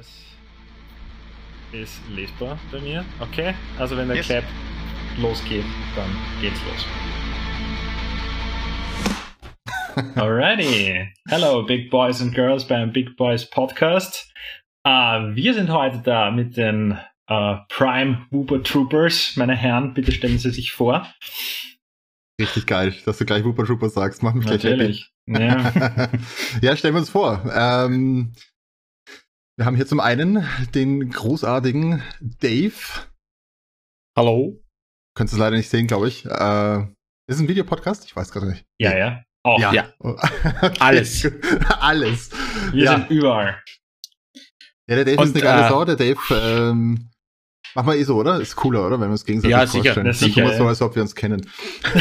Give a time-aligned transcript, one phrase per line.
[0.00, 0.08] Alles
[1.72, 3.04] ist lesbar bei mir.
[3.20, 4.26] Okay, also wenn der Yes.
[4.28, 4.44] Clap
[5.18, 6.86] losgeht, dann geht's los.
[10.16, 11.06] Alrighty.
[11.28, 14.32] Hello, Big Boys and Girls beim Big Boys Podcast.
[14.84, 19.36] Äh, wir sind heute da mit den äh, Prime Wooper Troopers.
[19.36, 21.06] Meine Herren, bitte stellen Sie sich vor.
[22.40, 24.22] Richtig geil, dass du gleich Wooper Trooper sagst.
[24.22, 25.10] Mach mich gleich Natürlich.
[25.26, 25.72] Ja.
[25.72, 26.18] happy.
[26.62, 27.44] ja, stellen wir uns vor.
[27.54, 28.32] Ähm,
[29.60, 30.42] wir haben hier zum einen
[30.74, 32.02] den großartigen
[32.40, 32.72] Dave.
[34.16, 34.58] Hallo?
[35.14, 36.24] Könntest du leider nicht sehen, glaube ich.
[36.24, 36.78] Äh,
[37.28, 38.06] ist es ein Videopodcast?
[38.06, 38.64] Ich weiß gerade nicht.
[38.80, 39.22] ja, ja.
[39.42, 39.60] Auch.
[39.60, 39.72] Ja.
[39.74, 39.92] Ja.
[40.00, 41.30] Okay, Alles.
[41.78, 42.30] Alles.
[42.72, 42.92] Wir Ja.
[42.96, 43.62] sind überall.
[44.88, 45.84] Ja, der Dave Und, ist eine geile äh, Sau.
[45.84, 47.10] Der Dave, ähm,
[47.74, 48.40] mach mal eh so, oder?
[48.40, 48.98] Ist cooler, oder?
[48.98, 49.82] Wenn wir uns gegenseitig Ja, sicher.
[49.94, 50.06] vorstellen.
[50.06, 50.68] Na, Dann sicher, tun wir so, ja.
[50.70, 51.46] als ob wir uns kennen.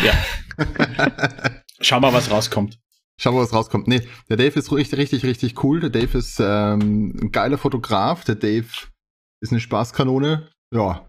[0.02, 0.14] Ja.
[1.82, 2.80] Schau mal, was rauskommt.
[3.20, 3.90] Schauen wir, was rauskommt.
[3.90, 5.82] Nee, der Dave ist richtig, richtig, richtig cool.
[5.82, 8.24] Der Dave ist ähm, ein geiler Fotograf.
[8.24, 8.70] Der Dave
[9.42, 10.50] ist eine Spaßkanone.
[10.74, 11.06] Ja.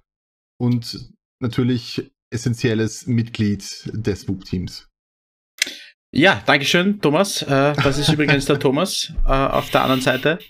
[0.58, 3.62] Und natürlich essentielles Mitglied
[3.92, 4.88] des WUP-Teams.
[6.12, 7.42] Ja, Dankeschön, Thomas.
[7.42, 10.40] Äh, das ist übrigens der Thomas äh, auf der anderen Seite.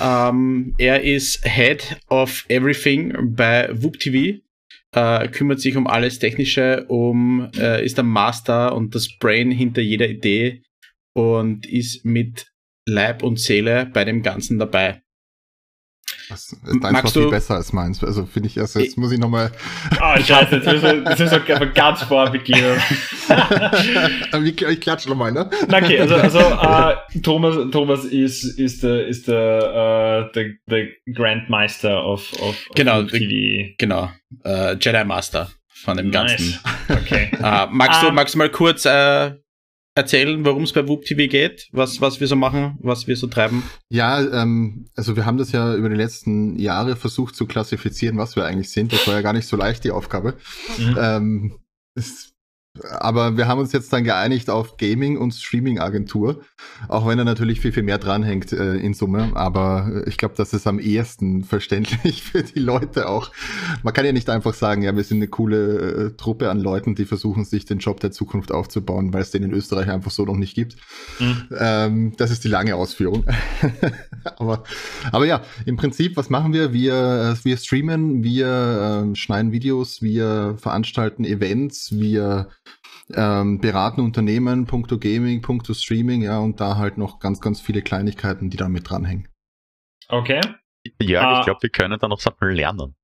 [0.00, 4.38] Ähm, er ist Head of Everything bei WUP TV.
[4.94, 10.08] Äh, kümmert sich um alles Technische, um, ist der Master und das Brain hinter jeder
[10.08, 10.62] Idee
[11.16, 12.52] und ist mit
[12.86, 15.02] Leib und Seele bei dem Ganzen dabei.
[16.28, 18.02] Das ist deins war Magst viel du- besser als meins.
[18.04, 19.50] Also finde ich erst, jetzt muss ich nochmal.
[19.98, 22.78] Ah, scheiße, jetzt müssen wir, jetzt müssen wir aber ganz vorbeginnen.
[24.70, 25.48] ich klatsche nochmal, ne?
[25.68, 26.38] Okay, also, also
[27.14, 32.68] äh, Thomas, Thomas ist, ist der, ist der, äh, der, der Grandmeister of, of, of
[32.74, 33.74] Genau, TV.
[33.78, 34.10] Genau.
[34.44, 36.58] Äh, Jedi Master von dem Ganzen.
[36.88, 37.02] Nice.
[37.04, 37.30] Okay.
[37.42, 39.32] Äh, magst, du, Ähm, magst du mal kurz äh,
[39.96, 41.68] erzählen, worum es bei WUP TV geht?
[41.72, 43.62] Was, was wir so machen, was wir so treiben?
[43.88, 48.36] Ja, ähm, also wir haben das ja über die letzten Jahre versucht zu klassifizieren, was
[48.36, 48.92] wir eigentlich sind.
[48.92, 50.34] Das war ja gar nicht so leicht, die Aufgabe.
[50.78, 50.96] Mhm.
[51.00, 51.58] Ähm,
[51.94, 52.34] es,
[52.90, 56.42] aber wir haben uns jetzt dann geeinigt auf Gaming- und Streaming-Agentur,
[56.88, 59.32] auch wenn da natürlich viel, viel mehr dranhängt äh, in Summe.
[59.34, 63.30] Aber äh, ich glaube, das ist am ehesten verständlich für die Leute auch.
[63.82, 66.94] Man kann ja nicht einfach sagen, ja, wir sind eine coole äh, Truppe an Leuten,
[66.94, 70.24] die versuchen, sich den Job der Zukunft aufzubauen, weil es den in Österreich einfach so
[70.24, 70.76] noch nicht gibt.
[71.18, 71.48] Mhm.
[71.58, 73.24] Ähm, das ist die lange Ausführung.
[74.36, 74.64] aber,
[75.12, 76.72] aber ja, im Prinzip, was machen wir?
[76.72, 82.48] Wir, äh, wir streamen, wir ähm, schneiden Videos, wir veranstalten Events, wir
[83.14, 87.82] ähm, beraten Unternehmen, puncto Gaming, puncto Streaming, ja, und da halt noch ganz, ganz viele
[87.82, 89.28] Kleinigkeiten, die da mit dranhängen.
[90.08, 90.40] Okay.
[91.00, 91.38] Ja, Ah.
[91.40, 92.94] ich glaube, wir können da noch Sachen lernen.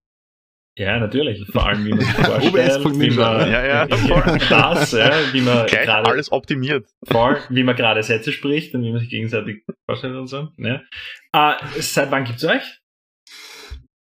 [0.74, 1.46] Ja, natürlich.
[1.50, 5.66] Vor allem, wie man sich OBS vorstellt, wie man, Ja, ja, das, ja, wie man
[5.66, 6.88] Gleich gerade, alles optimiert.
[7.04, 10.48] voll, wie man gerade Sätze spricht und wie man sich gegenseitig vorstellt und so.
[10.56, 10.80] Ja.
[11.32, 12.80] Äh, seit wann gibt's euch?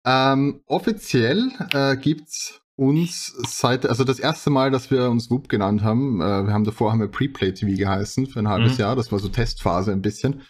[0.06, 5.82] Ähm, offiziell äh, gibt's uns seit, also das erste Mal, dass wir uns WUP genannt
[5.84, 8.80] haben, äh, wir haben davor haben wir Preplay TV geheißen für ein halbes Mhm.
[8.80, 10.42] Jahr, das war so Testphase ein bisschen.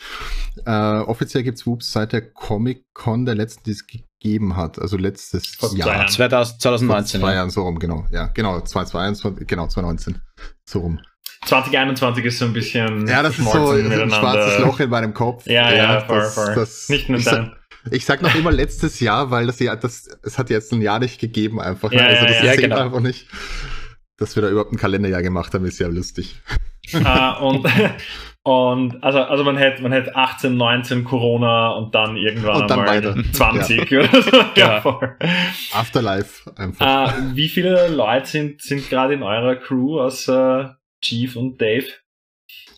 [0.65, 5.47] Äh, offiziell gibt's WUP seit der Comic-Con der letzten, die es gegeben hat, also letztes
[5.55, 5.87] Vor Jahr.
[5.89, 6.07] Jahren.
[6.07, 7.19] 2000, 2019.
[7.19, 7.39] Vor zwei ja.
[7.39, 8.05] Jahren so rum, genau.
[8.11, 10.21] Ja, genau, 2021, genau, 2019.
[10.65, 10.99] So rum.
[11.45, 15.45] 2021 ist so ein bisschen Ja, das ist so ein schwarzes Loch in meinem Kopf.
[15.45, 16.55] Ja, ja, voll, das, voll.
[16.55, 17.53] Das, Nicht nur dein.
[17.91, 20.99] Ich sag noch immer letztes Jahr, weil das ja, das, es hat jetzt ein Jahr
[20.99, 21.91] nicht gegeben einfach.
[21.91, 21.97] ne?
[21.97, 22.77] Ja, also ja, das ja, zählt genau.
[22.79, 23.27] einfach nicht.
[24.17, 26.35] Dass wir da überhaupt ein Kalenderjahr gemacht haben, ist ja lustig.
[26.93, 27.67] äh, und,
[28.43, 32.79] und also, also man hätte man hätte 18, 19 Corona und dann irgendwann Und dann
[32.79, 33.15] einmal weiter.
[33.33, 34.31] 20 oder so.
[34.55, 34.81] Ja, Ja.
[34.81, 35.17] voll.
[35.73, 37.17] Afterlife einfach.
[37.17, 41.87] Äh, wie viele Leute sind, sind gerade in eurer Crew außer Chief und Dave?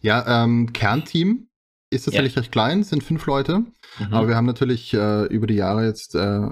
[0.01, 1.46] Ja, ähm, Kernteam
[1.89, 3.59] ist tatsächlich recht klein, sind fünf Leute.
[3.59, 4.13] Mhm.
[4.13, 6.49] Aber wir haben natürlich äh, über die Jahre jetzt äh,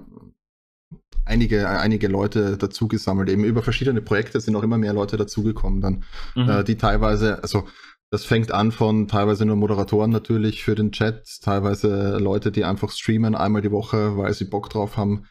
[1.25, 3.29] einige, einige Leute dazu gesammelt.
[3.29, 6.03] Eben über verschiedene Projekte sind auch immer mehr Leute dazugekommen dann.
[6.35, 6.49] Mhm.
[6.49, 7.67] äh, die teilweise, also
[8.11, 12.91] das fängt an von teilweise nur Moderatoren natürlich für den Chat, teilweise Leute, die einfach
[12.91, 15.25] streamen einmal die Woche, weil sie Bock drauf haben.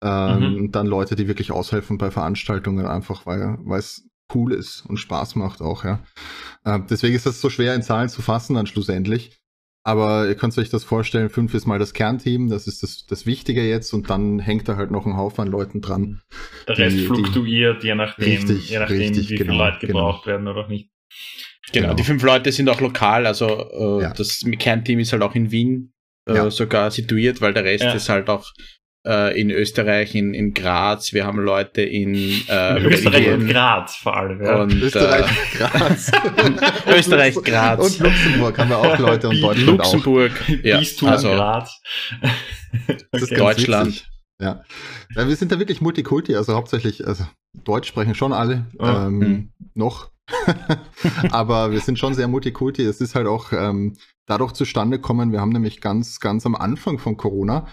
[0.00, 4.98] Ähm, Dann Leute, die wirklich aushelfen bei Veranstaltungen, einfach weil weil es cool ist und
[4.98, 6.00] Spaß macht auch, ja.
[6.64, 9.40] Äh, deswegen ist das so schwer in Zahlen zu fassen dann schlussendlich.
[9.84, 13.24] Aber ihr könnt euch das vorstellen, fünf ist mal das Kernteam, das ist das, das
[13.26, 16.20] Wichtige jetzt und dann hängt da halt noch ein Haufen an Leuten dran.
[16.66, 19.86] Der Rest die- die- fluktuiert, je nachdem, Richtig, je nachdem richtig, wie viele genau, Leute
[19.86, 20.90] gebraucht werden oder auch nicht.
[21.72, 21.86] Genau.
[21.88, 21.94] Genau.
[21.96, 24.12] die fünf Leute sind auch lokal, also äh, Ja.
[24.12, 25.92] das Kernteam ist halt auch in Wien
[26.28, 26.50] äh, Ja.
[26.50, 27.92] sogar situiert, weil der Rest Ja.
[27.92, 28.46] ist halt auch
[29.08, 32.14] äh, in Österreich, in, in Graz, wir haben Leute in,
[32.48, 34.44] äh, Österreich und Belgien Graz vor allem.
[34.44, 34.62] Ja.
[34.62, 36.12] und Österreich, äh, Graz.
[36.86, 37.80] Österreich, Graz.
[37.80, 39.92] Und Luxemburg haben wir auch Leute und Deutschland auch.
[39.92, 40.32] Luxemburg,
[40.62, 41.80] ja, Bistum also Graz.
[43.10, 43.36] Das ist Okay.
[43.40, 43.88] Deutschland.
[43.88, 44.08] witzig.
[44.40, 44.62] Ja.
[45.16, 47.24] ja, wir sind da wirklich Multikulti, also hauptsächlich, also
[47.64, 49.52] Deutsch sprechen schon alle, Ah, ähm, hm.
[49.74, 50.10] noch.
[51.30, 52.82] Aber wir sind schon sehr Multikulti.
[52.82, 53.96] Es ist halt auch ähm,
[54.26, 57.66] dadurch zustande gekommen, wir haben nämlich ganz, ganz am Anfang von Corona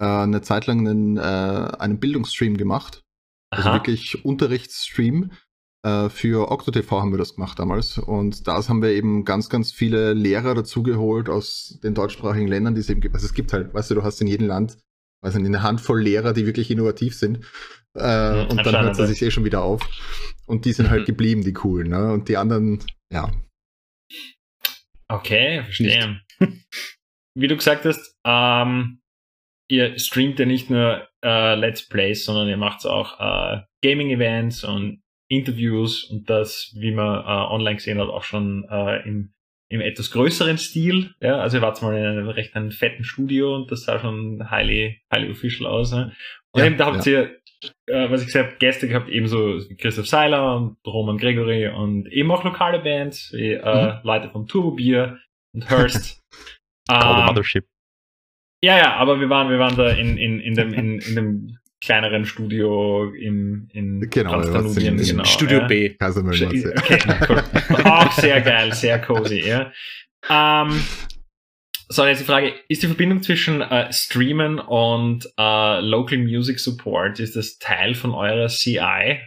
[0.00, 3.02] äh, eine Zeit lang einen, äh, einen Bildungsstream gemacht.
[3.52, 3.76] Also Aha.
[3.76, 5.32] wirklich Unterrichtsstream.
[5.82, 7.98] Äh, für OctoTV haben wir das gemacht damals.
[7.98, 12.80] Und da haben wir eben ganz, ganz viele Lehrer dazugeholt aus den deutschsprachigen Ländern, die
[12.80, 13.14] es eben gibt.
[13.14, 14.78] Also es gibt halt, weißt du, du hast in jedem Land
[15.22, 17.44] also eine Handvoll Lehrer, die wirklich innovativ sind.
[17.94, 19.06] Äh, Mhm, und dann hört ja.
[19.06, 19.82] sich eh schon wieder auf.
[20.46, 21.06] Und die sind halt Mhm.
[21.06, 21.88] geblieben, die coolen.
[21.88, 22.12] Ne?
[22.12, 22.82] Und die anderen,
[23.12, 23.30] ja.
[25.08, 26.20] Okay, verstehe.
[27.34, 28.99] Wie du gesagt hast, ähm,
[29.70, 35.02] ihr streamt ja nicht nur äh, Let's Plays, sondern ihr macht auch äh, Gaming-Events und
[35.28, 39.32] Interviews und das, wie man äh, online gesehen hat, auch schon äh, im,
[39.70, 41.14] im etwas größeren Stil.
[41.20, 44.50] Ja, also ihr wart mal in einem recht einem fetten Studio und das sah schon
[44.50, 45.92] highly, highly official aus.
[45.92, 46.12] Ne?
[46.52, 47.36] Und Ja, eben, da habt ihr,
[47.86, 52.30] äh, was ich gesagt habe, Gäste gehabt, ebenso Christoph Seiler und Roman Gregory und eben
[52.32, 55.20] auch lokale Bands, wie äh, Leute vom Turbo Bier
[55.54, 56.20] und Hearst.
[56.88, 57.69] Call the Ähm, Mothership.
[58.62, 61.58] Ja, ja, aber wir waren, wir waren da in, in, in, dem, in, in dem
[61.80, 65.24] kleineren Studio im, in Genau, Transdanubien, genau.
[65.24, 65.66] Studio ja.
[65.66, 65.94] B.
[65.94, 66.46] Kaisermüll.
[66.76, 66.98] Okay,
[67.28, 67.42] cool.
[67.84, 69.72] Auch sehr geil, sehr cozy, ja.
[70.28, 70.82] Ähm,
[71.88, 77.18] so, jetzt die Frage, ist die Verbindung zwischen äh, Streamen und äh, Local Music Support,
[77.18, 79.20] ist das Teil von eurer CI?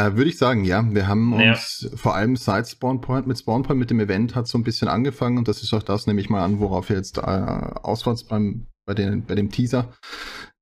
[0.00, 0.84] Äh, Würde ich sagen, ja.
[0.90, 1.50] Wir haben Ja.
[1.52, 5.36] uns vor allem seit Spawnpoint, mit Spawnpoint, mit dem Event hat so ein bisschen angefangen
[5.38, 8.66] und das ist auch das, nehme ich mal an, worauf ihr jetzt äh, auswärts beim,
[8.86, 9.92] bei, den, bei dem Teaser.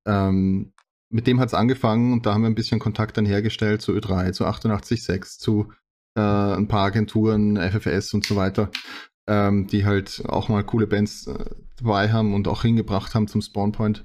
[0.07, 0.73] Ähm,
[1.11, 3.93] mit dem hat es angefangen und da haben wir ein bisschen Kontakt dann hergestellt zu
[3.93, 5.73] Ö3, zu 886, zu
[6.17, 8.71] äh, ein paar Agenturen, FFS und so weiter,
[9.27, 11.45] ähm, die halt auch mal coole Bands äh,
[11.77, 14.05] dabei haben und auch hingebracht haben zum Spawnpoint.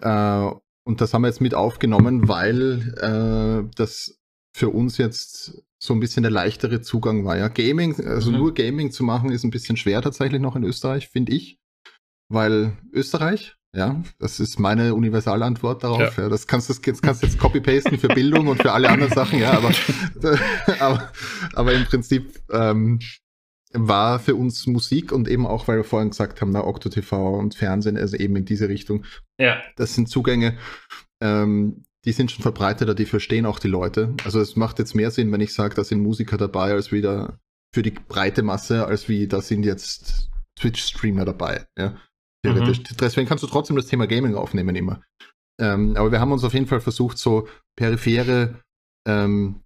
[0.00, 0.50] Äh,
[0.84, 4.15] und das haben wir jetzt mit aufgenommen, weil äh, das
[4.56, 7.36] für uns jetzt so ein bisschen der leichtere Zugang war.
[7.36, 8.38] Ja, Gaming, also Mhm.
[8.38, 11.58] nur Gaming zu machen, ist ein bisschen schwer tatsächlich noch in Österreich, finde ich.
[12.30, 16.16] Weil Österreich, ja, das ist meine Universalantwort darauf.
[16.16, 16.30] Ja.
[16.30, 19.38] das kannst du jetzt kannst du jetzt copy-pasten für Bildung und für alle anderen Sachen,
[19.38, 19.70] ja, aber,
[20.80, 21.12] aber,
[21.52, 23.00] aber im Prinzip ähm,
[23.74, 27.38] war für uns Musik und eben auch, weil wir vorhin gesagt haben, na, Octo TV
[27.38, 29.04] und Fernsehen, also eben in diese Richtung,
[29.38, 30.56] Ja, das sind Zugänge,
[31.20, 34.14] ähm, die sind schon verbreiteter, die verstehen auch die Leute.
[34.24, 37.38] Also es macht jetzt mehr Sinn, wenn ich sage, da sind Musiker dabei, als wieder
[37.74, 41.66] für die breite Masse, als wie da sind jetzt Twitch-Streamer dabei.
[41.76, 41.96] Ja,
[42.44, 42.82] theoretisch.
[43.00, 45.02] Deswegen kannst du trotzdem das Thema Gaming aufnehmen immer.
[45.60, 48.60] Ähm, aber wir haben uns auf jeden Fall versucht, so periphere
[49.06, 49.62] ähm,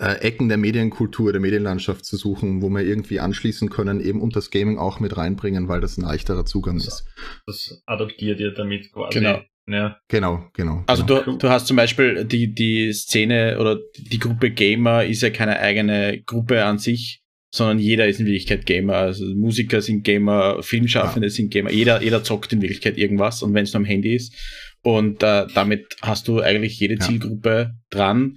[0.00, 4.36] äh, Ecken der Medienkultur, der Medienlandschaft zu suchen, wo wir irgendwie anschließen können, eben und
[4.36, 6.88] das Gaming auch mit reinbringen, weil das ein leichterer Zugang So.
[6.88, 7.06] ist.
[7.46, 9.18] das adoptiert ihr damit quasi.
[9.18, 9.40] Genau.
[9.66, 9.98] Ja.
[10.08, 10.84] Genau, genau.
[10.86, 11.22] Also genau.
[11.22, 15.58] du, du hast zum Beispiel die, die Szene oder die Gruppe Gamer ist ja keine
[15.58, 17.22] eigene Gruppe an sich,
[17.54, 18.94] sondern jeder ist in Wirklichkeit Gamer.
[18.94, 21.70] Also Musiker sind Gamer, Filmschaffende sind Gamer.
[21.70, 24.34] Jeder, jeder zockt in Wirklichkeit irgendwas und wenn es nur am Handy ist.
[24.82, 27.00] Und äh, damit hast du eigentlich jede Ja.
[27.00, 28.36] Zielgruppe dran.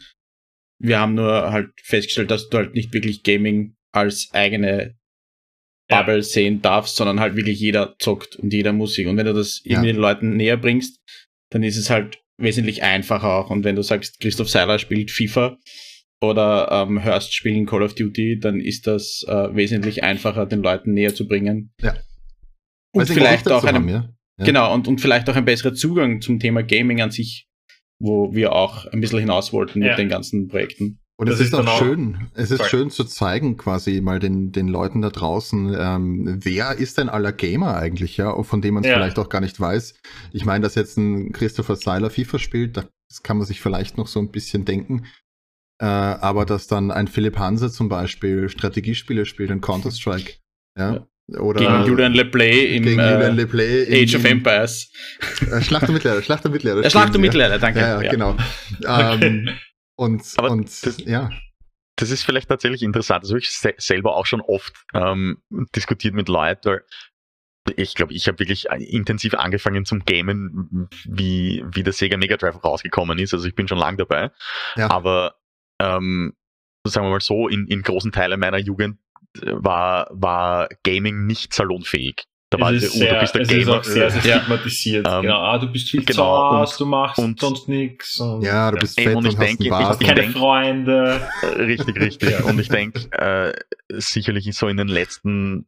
[0.79, 4.96] Wir haben nur halt festgestellt, dass du halt nicht wirklich Gaming als eigene
[5.89, 6.01] Ja.
[6.01, 9.07] Bubble sehen darfst, sondern halt wirklich jeder zockt und jeder Musik.
[9.07, 9.71] Und wenn du das Ja.
[9.73, 10.99] irgendwie den Leuten näher bringst,
[11.51, 13.49] dann ist es halt wesentlich einfacher auch.
[13.49, 15.57] Und wenn du sagst, Christoph Seiler spielt FIFA
[16.21, 20.93] oder ähm, Hurst spielen Call of Duty, dann ist das äh, wesentlich einfacher, den Leuten
[20.93, 21.73] näher zu bringen.
[21.81, 21.93] Ja.
[22.93, 24.09] Und Weil sie vielleicht auch zu einen, haben, ja?
[24.39, 24.45] Ja.
[24.45, 27.47] genau, und, und vielleicht auch ein besserer Zugang zum Thema Gaming an sich,
[27.99, 29.89] wo wir auch ein bisschen hinaus wollten Ja.
[29.89, 30.99] mit den ganzen Projekten.
[31.19, 32.69] Und Das es ist, auch schön, es ist Sorry.
[32.69, 37.31] schön zu zeigen, quasi mal den, den Leuten da draußen, ähm, wer ist denn aller
[37.31, 38.97] Gamer eigentlich, ja, von dem man es Ja.
[38.97, 39.95] vielleicht auch gar nicht weiß.
[40.31, 44.05] Ich meine, dass jetzt ein Christopher Seiler FIFA spielt, das kann man sich vielleicht noch
[44.05, 45.05] so ein bisschen denken.
[45.81, 50.33] Äh, aber dass dann ein Philipp Hanse zum Beispiel Strategiespiele spielt in Counter-Strike,
[50.77, 51.07] ja.
[51.39, 54.91] Oder Gegen Julian LePlay im äh, Julian Leplay in- Age of in- Empires.
[55.51, 56.85] äh, Schlacht der Mittelalter, Schlacht der Mittelalter.
[56.85, 57.21] Äh, Schlacht um ja.
[57.21, 57.79] Mittelalter, danke.
[57.79, 58.37] Ja, ja, genau.
[58.87, 59.49] Ähm,
[59.97, 61.29] und, Aber und das- ja,
[61.97, 63.23] Das ist vielleicht tatsächlich interessant.
[63.23, 65.41] Das habe ich se selber auch schon oft ähm,
[65.75, 66.83] diskutiert mit Leuten, weil
[67.75, 72.63] ich glaube, ich habe wirklich intensiv angefangen zum Gamen, wie, wie der Sega Mega Drive
[72.63, 73.33] rausgekommen ist.
[73.33, 74.31] Also ich bin schon lang dabei.
[74.77, 74.89] Ja.
[74.89, 75.35] Aber
[75.81, 76.33] ähm,
[76.85, 78.99] sagen wir mal so, in, in großen Teilen meiner Jugend
[79.41, 82.23] äh, war, war Gaming nicht salonfähig.
[82.49, 83.77] Da war es es ist, ja, sehr, du bist der es ist Gamer.
[83.77, 84.37] auch sehr, sehr Ja.
[84.39, 85.07] stigmatisiert.
[85.07, 86.23] Ähm, genau, ah, du bist viel genau, zu
[86.57, 88.23] Hause, und- du machst und- sonst nichts.
[88.41, 89.95] Ja, du bist Eben, fett und und, ich hast denke, einen Bart.
[89.95, 91.21] ich und- keine denk- Freunde.
[91.41, 92.29] Äh, Richtig, richtig.
[92.45, 93.51] Und ich denke, äh,
[93.89, 95.65] sicherlich ist so in den letzten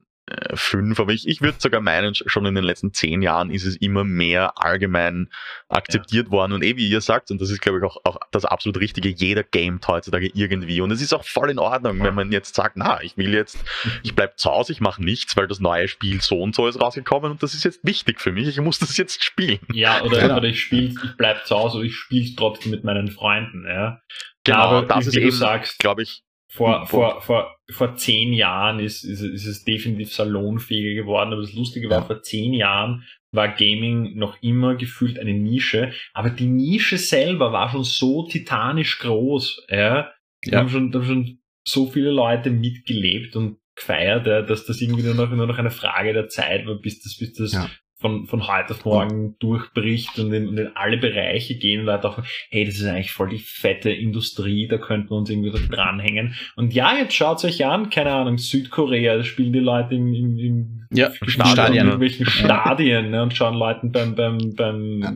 [0.53, 3.75] fünf, aber ich, ich würde sogar meinen, schon in den letzten zehn Jahren ist es
[3.75, 5.29] immer mehr allgemein
[5.67, 6.53] akzeptiert worden.
[6.53, 9.09] Und eh, wie ihr sagt, und das ist, glaube ich, auch, auch das absolut Richtige,
[9.09, 10.81] jeder gamet heutzutage irgendwie.
[10.81, 13.57] Und es ist auch voll in Ordnung, wenn man jetzt sagt, na, ich will jetzt,
[14.03, 16.81] ich bleib zu Hause, ich mache nichts, weil das neue Spiel so und so ist
[16.81, 19.59] rausgekommen und das ist jetzt wichtig für mich, ich muss das jetzt spielen.
[19.74, 20.38] Ja, oder, Genau.
[20.38, 23.65] oder ich spiele, ich bleib zu Hause, oder ich spiele trotzdem mit meinen Freunden.
[23.67, 24.01] Ja.
[24.43, 29.03] Genau, Aber das ist eben, sagst, glaube ich, vor, vor, vor, vor zehn Jahren ist,
[29.03, 31.32] ist, ist es definitiv salonfähiger geworden.
[31.34, 32.03] Aber das Lustige war, Ja.
[32.06, 35.94] vor zehn Jahren war Gaming noch immer gefühlt eine Nische.
[36.13, 39.68] Aber die Nische selber war schon so titanisch groß.
[39.70, 40.12] Ja.
[40.44, 40.58] Da Ja.
[40.60, 45.03] haben schon, da haben schon so viele Leute mitgelebt und gefeiert, ja, dass das irgendwie
[45.03, 47.70] nur noch, nur noch eine Frage der Zeit war, bis das, bis das Ja.
[48.00, 52.08] Von, von heute auf morgen durchbricht und in, und in alle Bereiche gehen und Leute
[52.10, 55.60] auch, hey, das ist eigentlich voll die fette Industrie, da könnten wir uns irgendwie so
[55.70, 56.34] dranhängen.
[56.56, 60.38] Und ja, jetzt schaut euch an, keine Ahnung, Südkorea, da spielen die Leute in, in,
[60.39, 61.86] in Ja, in Stadien.
[61.86, 65.13] irgendwelchen Stadien ne, und schauen Leuten beim, beim, beim Ja.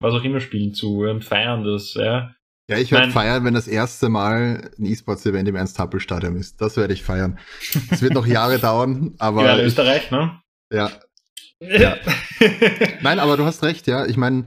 [0.00, 2.32] was auch immer spielen zu und feiern das, ja.
[2.68, 6.60] Ja, ich werde feiern, wenn das erste Mal ein E-Sports-Event im Ernst-Happel-Stadion ist.
[6.60, 7.38] Das werde ich feiern.
[7.90, 10.40] Es wird noch Jahre dauern, aber ja, ich, Österreich, ne?
[10.72, 10.90] ja.
[11.60, 11.96] Ja.
[13.02, 14.06] Nein, aber du hast recht, ja.
[14.06, 14.46] Ich meine,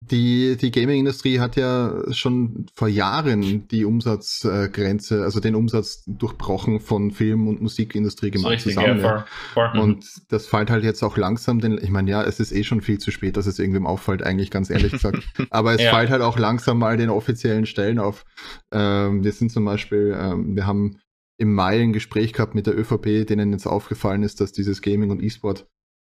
[0.00, 7.10] die, die Gaming-Industrie hat ja schon vor Jahren die Umsatzgrenze, also den Umsatz durchbrochen von
[7.10, 9.00] Film- und Musikindustrie so gemacht richtig, zusammen.
[9.00, 9.26] ja, ja.
[9.54, 9.70] voll.
[9.78, 12.80] Und das fällt halt jetzt auch langsam, denn ich meine, ja, es ist eh schon
[12.80, 15.18] viel zu spät, dass es irgendwem auffällt, eigentlich ganz ehrlich gesagt.
[15.50, 15.94] Aber es Ja.
[15.94, 18.24] fällt halt auch langsam mal den offiziellen Stellen auf.
[18.72, 20.98] Ähm, wir sind zum Beispiel, ähm, wir haben
[21.38, 25.10] im Mai ein Gespräch gehabt mit der ÖVP, denen jetzt aufgefallen ist, dass dieses Gaming
[25.10, 25.66] und E-Sport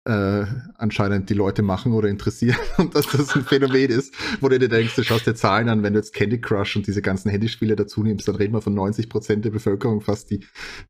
[0.06, 0.46] äh,
[0.78, 4.70] anscheinend die Leute machen oder interessieren und dass das ein Phänomen ist, wo du dir
[4.70, 7.76] denkst, du schaust dir Zahlen an, wenn du jetzt Candy Crush und diese ganzen Handyspiele
[7.76, 10.46] dazu nimmst, dann reden wir von 90 Prozent der Bevölkerung fast, die,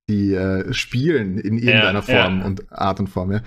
[0.08, 2.46] die äh, spielen in irgendeiner Ja, Form ja.
[2.46, 3.42] und Art und Form, ja.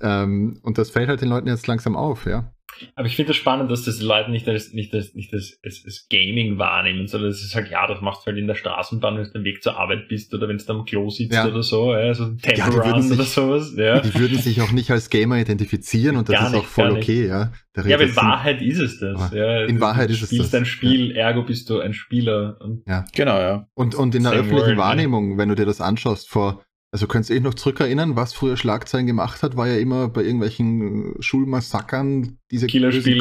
[0.00, 2.52] Ähm, und das fällt halt den Leuten jetzt langsam auf, ja.
[2.94, 5.32] Aber ich finde es das spannend, dass das die Leute nicht als, nicht als, nicht
[5.34, 8.46] als, als, als Gaming wahrnehmen, sondern es ist halt, ja, das machst du halt in
[8.46, 11.32] der Straßenbahn, wenn du den Weg zur Arbeit bist oder wenn du am Klo sitzt
[11.34, 11.46] Ja.
[11.46, 14.00] oder so, ja, so ein Temple Ja, die würden Run sich- oder sowas, ja.
[14.00, 16.88] Die würden sich auch nicht als Gamer identifizieren und das Gar ist auch nicht, voll
[16.88, 17.08] gar nicht.
[17.08, 17.52] okay, ja.
[17.86, 19.30] Ja, aber in Wahrheit ist es das.
[19.32, 19.64] Ja.
[19.64, 22.56] in Du Wahrheit ist es spielst das, ein Spiel, ergo bist du ein Spieler.
[22.60, 22.82] Und
[23.14, 23.68] Genau, ja.
[23.74, 24.82] Und, und in der Same öffentlichen word, ne?
[24.82, 28.56] Wahrnehmung, wenn du dir das anschaust, vor, also könntest du dich noch zurückerinnern, was früher
[28.56, 32.66] Schlagzeilen gemacht hat, war ja immer bei irgendwelchen äh, Schulmassakern diese.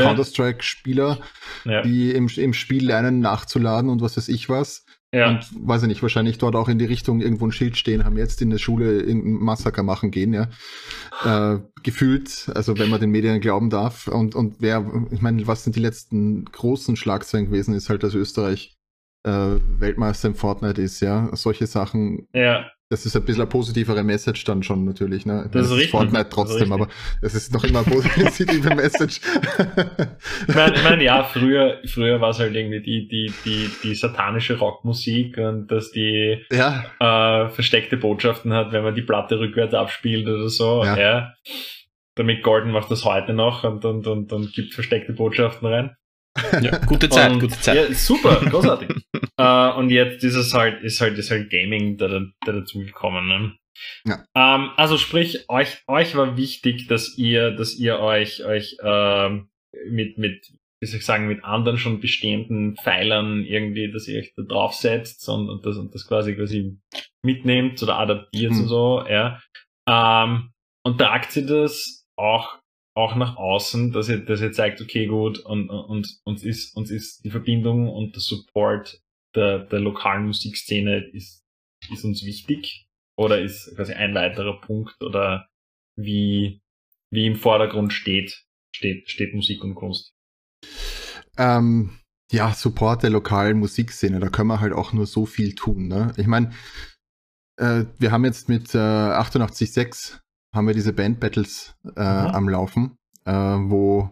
[0.04, 1.20] Counter-Strike-Spieler,
[1.66, 1.82] ja.
[1.82, 4.86] die im, im Spiel lernen nachzuladen und was weiß ich was.
[5.12, 5.30] ja.
[5.30, 8.18] Und weiß ich nicht, wahrscheinlich dort auch in die Richtung irgendwo ein Schild stehen, haben
[8.18, 10.48] jetzt in der Schule irgendein Massaker machen gehen, ja.
[11.26, 14.08] Äh, gefühlt, also wenn man den Medien glauben darf.
[14.08, 18.14] Und, und wer, ich meine, was sind die letzten großen Schlagzeilen gewesen, ist halt, dass
[18.14, 18.78] Österreich
[19.24, 21.30] äh, Weltmeister im Fortnite ist, ja.
[21.34, 22.66] Solche Sachen, ja.
[22.89, 25.44] Das ist ein bisschen eine positivere Message dann schon natürlich, ne?
[25.46, 26.74] Ich Das ist richtig, Fortnite das trotzdem, richtig.
[26.74, 26.88] aber
[27.22, 29.20] es ist noch immer eine positive Message.
[30.48, 33.96] Ich meine, ich mein, ja, früher, früher war es halt irgendwie die, die, die, die
[33.96, 39.74] satanische Rockmusik und dass die ja, äh, versteckte Botschaften hat, wenn man die Platte rückwärts
[39.74, 40.84] abspielt oder so.
[40.86, 40.98] Ja.
[40.98, 41.34] Ja.
[42.15, 45.96] Damit Golden macht das heute noch und, und, und, und gibt versteckte Botschaften rein.
[46.62, 46.77] Ja.
[46.86, 47.75] Gute Zeit, und, gute Zeit.
[47.75, 48.89] Ja, super, großartig.
[49.38, 53.27] äh, und jetzt ist es halt, ist halt, ist halt Gaming da, da dazugekommen.
[53.27, 53.53] Ne?
[54.06, 54.25] Ja.
[54.36, 59.50] Ähm, also sprich, euch, euch war wichtig, dass ihr, dass ihr euch, euch ähm,
[59.89, 60.48] mit, mit,
[60.79, 65.27] wie soll ich sagen, mit anderen schon bestehenden Pfeilern irgendwie, dass ihr euch da draufsetzt
[65.29, 66.77] und, und das und das quasi quasi
[67.24, 68.62] mitnehmt oder adaptiert Hm.
[68.62, 69.39] und so, ja.
[69.88, 70.51] Ähm,
[70.84, 72.60] und tragt ihr das auch
[72.98, 76.89] auch nach außen, dass ihr, dass ihr zeigt, okay, gut, und, und uns ist, uns
[76.89, 79.01] ist die Verbindung und der Support
[79.36, 81.46] der, der lokalen Musikszene ist,
[81.92, 82.88] ist uns wichtig?
[83.16, 85.48] Oder ist quasi ein weiterer Punkt oder
[85.96, 86.62] wie,
[87.12, 90.13] wie im Vordergrund steht, steht, steht Musik und Kunst?
[91.38, 92.00] Ähm,
[92.32, 95.88] ja, Support der lokalen Musikszene, da können wir halt auch nur so viel tun.
[95.88, 96.13] Ne?
[96.18, 96.51] Ich meine,
[97.60, 100.20] äh, wir haben jetzt mit äh, 88.6
[100.56, 102.27] haben wir diese Band-Battles äh, Mhm.
[102.27, 104.10] am Laufen, äh, wo,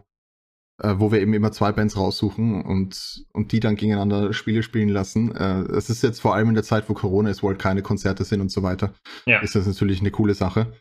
[0.81, 4.89] äh, wo wir eben immer zwei Bands raussuchen und, und die dann gegeneinander Spiele spielen
[4.89, 5.33] lassen.
[5.35, 7.81] Äh, Es ist jetzt vor allem in der Zeit, wo Corona ist, wo halt keine
[7.81, 8.93] Konzerte sind und so weiter,
[9.25, 9.39] Ja.
[9.39, 10.73] ist das natürlich eine coole Sache.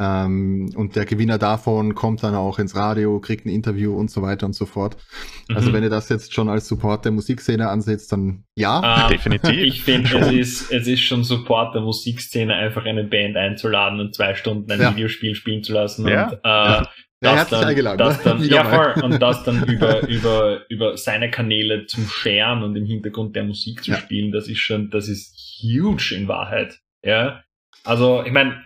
[0.00, 4.22] Ähm, und der Gewinner davon kommt dann auch ins Radio, kriegt ein Interview und so
[4.22, 4.96] weiter und so fort.
[5.54, 5.74] Also Mhm.
[5.74, 9.04] wenn ihr das jetzt schon als Support der Musikszene ansetzt, dann ja.
[9.04, 9.50] Ähm, Definitiv.
[9.58, 14.14] Ich finde, es ist, es ist schon Support der Musikszene, einfach eine Band einzuladen und
[14.14, 14.92] zwei Stunden ein Ja.
[14.96, 16.08] Videospiel spielen zu lassen.
[16.08, 16.28] Ja.
[16.28, 16.86] Und, äh, Ja,
[17.20, 18.22] das herzlich dann, eingeladen, Das ne?
[18.24, 19.02] dann, ja, voll.
[19.04, 23.84] Und das dann über, über, über seine Kanäle zum Sharen und im Hintergrund der Musik
[23.84, 23.98] zu Ja.
[23.98, 26.80] spielen, das ist schon, das ist huge in Wahrheit.
[27.04, 27.44] Ja.
[27.84, 28.60] Also, ich meine,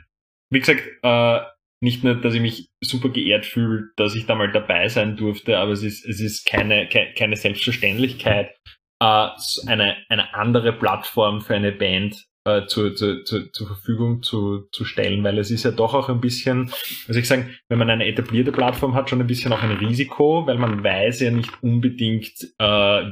[0.50, 1.40] wie gesagt, äh,
[1.80, 5.58] nicht nur, dass ich mich super geehrt fühle, dass ich da mal dabei sein durfte,
[5.58, 8.54] aber es ist, es ist keine, keine, keine Selbstverständlichkeit,
[9.00, 9.28] äh,
[9.66, 14.84] eine, eine andere Plattform für eine Band äh, zu, zu, zu, zur Verfügung zu, zu
[14.84, 16.70] stellen, weil es ist ja doch auch ein bisschen,
[17.06, 20.46] was ich sagen, wenn man eine etablierte Plattform hat, schon ein bisschen auch ein Risiko,
[20.46, 22.64] weil man weiß ja nicht unbedingt, äh,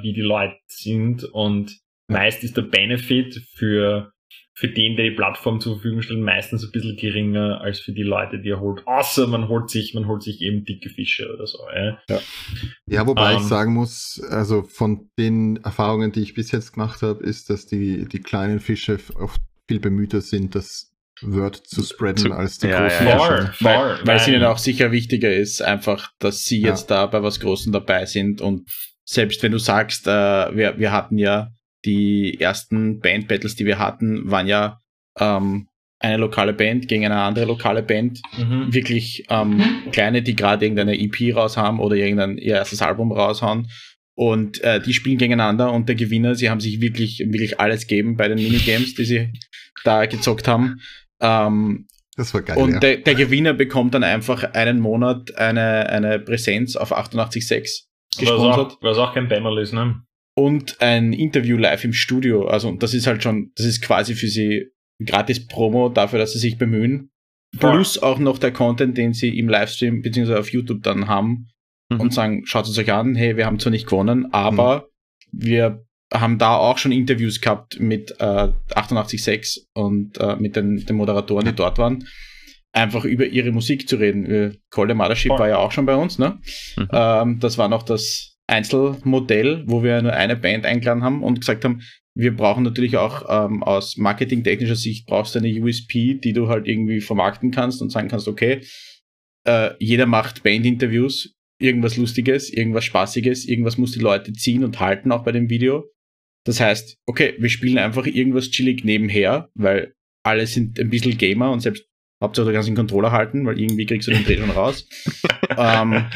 [0.03, 4.14] wie die Leute sind und meist ist der Benefit für
[4.57, 8.05] für den, der die Plattform zur Verfügung stellt, meistens ein bisschen geringer als für die
[8.05, 8.87] Leute, die er holt.
[8.87, 11.59] Außer man holt sich, man holt sich eben dicke Fische oder so.
[12.09, 12.21] Ja.
[12.87, 13.39] Ja, wobei Ähm.
[13.39, 17.67] ich sagen muss, also von den Erfahrungen, die ich bis jetzt gemacht habe, ist, dass
[17.67, 20.93] die, die kleinen Fische oft viel bemühter sind, das
[21.23, 23.53] Word zu spreaden Zu- als die ja, großen ja, Fische.
[23.55, 26.69] voll, Weil, weil es ihnen auch sicher wichtiger ist, einfach, dass sie Ja.
[26.69, 28.41] jetzt da bei was Großem dabei sind.
[28.41, 28.69] Und
[29.05, 31.51] selbst wenn du sagst, äh, wir, wir hatten ja
[31.85, 34.81] die ersten Band-Battles, die wir hatten, waren ja
[35.19, 38.21] ähm, eine lokale Band gegen eine andere lokale Band.
[38.37, 38.73] Mhm.
[38.73, 43.69] Wirklich ähm, kleine, die gerade irgendeine EP raus haben oder irgendein ihr erstes Album raushauen.
[44.17, 48.17] Und äh, die spielen gegeneinander und der Gewinner, sie haben sich wirklich, wirklich alles gegeben
[48.17, 49.33] bei den Minigames, die sie
[49.83, 50.81] da gezockt haben.
[51.21, 51.87] Ähm,
[52.17, 52.59] Das war geil.
[52.59, 52.81] und ja.
[52.81, 57.87] der, der Gewinner bekommt dann einfach einen Monat eine, eine Präsenz auf 88.6 Was
[58.19, 60.03] gesponsert auch, was auch kein Bämmerl ist, ne?
[60.37, 62.47] Und ein Interview live im Studio.
[62.47, 64.67] Also und das ist halt schon, das ist quasi für sie
[65.05, 67.11] gratis Promo dafür, dass sie sich bemühen.
[67.59, 71.49] Plus auch noch der Content, den sie im Livestream beziehungsweise auf YouTube dann haben
[71.91, 72.01] Mhm.
[72.01, 74.89] und sagen, schaut es euch an, hey, wir haben zwar nicht gewonnen, aber
[75.33, 80.97] wir haben da auch schon Interviews gehabt mit äh, 88.6 und äh, mit den, den
[80.97, 82.07] Moderatoren, die dort waren,
[82.73, 84.25] einfach über ihre Musik zu reden.
[84.27, 86.39] Äh, Call the Mothership war ja auch schon bei uns, ne?
[86.77, 86.89] Mhm.
[86.93, 91.65] Ähm, das war noch das Einzelmodell, wo wir nur eine Band eingeladen haben und gesagt
[91.65, 91.83] haben,
[92.17, 96.69] wir brauchen natürlich auch ähm, aus marketingtechnischer Sicht brauchst du eine USP, die du halt
[96.69, 98.61] irgendwie vermarkten kannst und sagen kannst, okay,
[99.47, 105.11] äh, jeder macht Bandinterviews, irgendwas Lustiges, irgendwas Spaßiges, irgendwas muss die Leute ziehen und halten
[105.11, 105.91] auch bei dem Video.
[106.47, 111.51] Das heißt, okay, wir spielen einfach irgendwas chillig nebenher, weil alle sind ein bisschen Gamer
[111.51, 111.87] und selbst
[112.23, 114.89] Hauptsache du kannst den Controller halten, weil irgendwie kriegst du den Dreh schon raus.
[115.59, 116.07] ähm,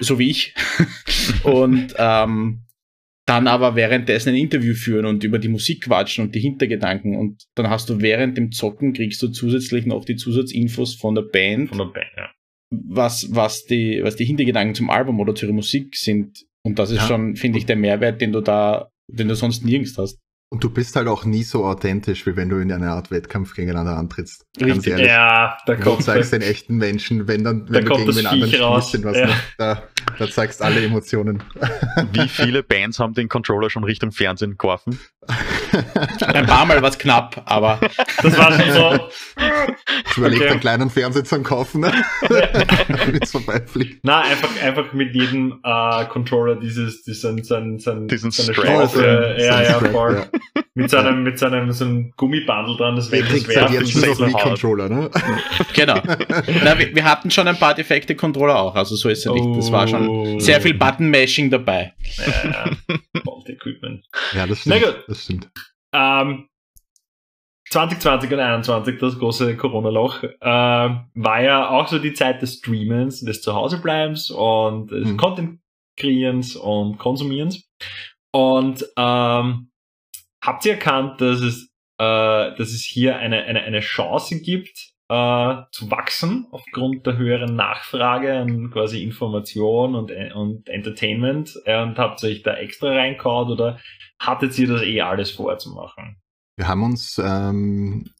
[0.00, 0.54] so wie ich.
[1.44, 2.60] und ähm,
[3.26, 7.16] dann aber währenddessen ein Interview führen und über die Musik quatschen und die Hintergedanken.
[7.16, 11.22] Und dann hast du während dem Zocken kriegst du zusätzlich noch die Zusatzinfos von der
[11.22, 12.30] Band, Von der Band, ja.
[12.70, 16.44] was, was, die, was die Hintergedanken zum Album oder zu ihrer Musik sind.
[16.62, 17.06] Und das ist Ja.
[17.08, 20.18] schon, finde ich, der Mehrwert, den du da, den du sonst nirgends hast.
[20.54, 23.54] Und du bist halt auch nie so authentisch, wie wenn du in einer Art Wettkampf
[23.56, 24.46] gegeneinander antrittst.
[24.56, 24.92] Ganz Richtig.
[24.92, 25.08] ehrlich.
[25.08, 28.16] Ja, da Du kommt zeigst den echten Menschen, wenn dann, Da wenn du kommt gegen
[28.18, 29.26] den anderen spielst, was Ja.
[29.26, 29.82] noch, da,
[30.16, 31.42] da zeigst alle Emotionen.
[32.12, 35.00] Wie viele Bands haben den Controller schon Richtung Fernsehen geworfen?
[36.24, 37.80] Ein paar Mal was knapp, aber
[38.22, 39.08] Das war schon so.
[40.12, 40.50] Ich überlege, Okay.
[40.52, 41.92] einen kleinen Fernseher zu kaufen, ne?
[42.28, 44.00] damit es vorbeifliegt.
[44.04, 48.66] Na, einfach, einfach mit jedem äh, Controller dieses, diesen, sein, sein, Diesen seine Strap.
[48.66, 50.14] Schlaufe, Oh, ja, ja, voll.
[50.32, 50.40] ja.
[50.74, 54.40] Mit seinem, mit seinem, so einem Gummibandel dran, das wenn das werfen, jetzt nur noch
[54.40, 55.10] Controller, ne?
[55.74, 55.94] genau.
[56.64, 59.56] Na, wir, wir hatten schon ein paar defekte Controller auch, also so ist es nicht.
[59.56, 60.38] Das war schon Oh.
[60.40, 61.94] sehr viel Button-Mashing dabei.
[62.16, 62.70] Ja, ja.
[63.46, 64.04] Equipment.
[64.34, 64.94] Ja, das Na stimmt.
[64.96, 65.04] gut.
[65.08, 65.50] Das stimmt.
[65.92, 66.48] Ähm,
[67.70, 73.20] 2020 und 2021, das große Corona-Loch, äh, war ja auch so die Zeit des Streamens,
[73.20, 75.16] des Zuhausebleibens und des Mhm.
[75.16, 77.68] Content-Kreierens und Konsumierens.
[78.32, 79.70] Und ähm,
[80.44, 85.62] habt ihr erkannt, dass es, äh, dass es hier eine, eine, eine Chance gibt, äh,
[85.70, 92.22] zu wachsen aufgrund der höheren Nachfrage an quasi Information und, und Entertainment äh, und habt
[92.22, 93.78] ihr euch da extra reinkaut oder
[94.18, 96.16] hattet ihr das eh alles vorzumachen?
[96.56, 98.10] Wir haben uns, ähm,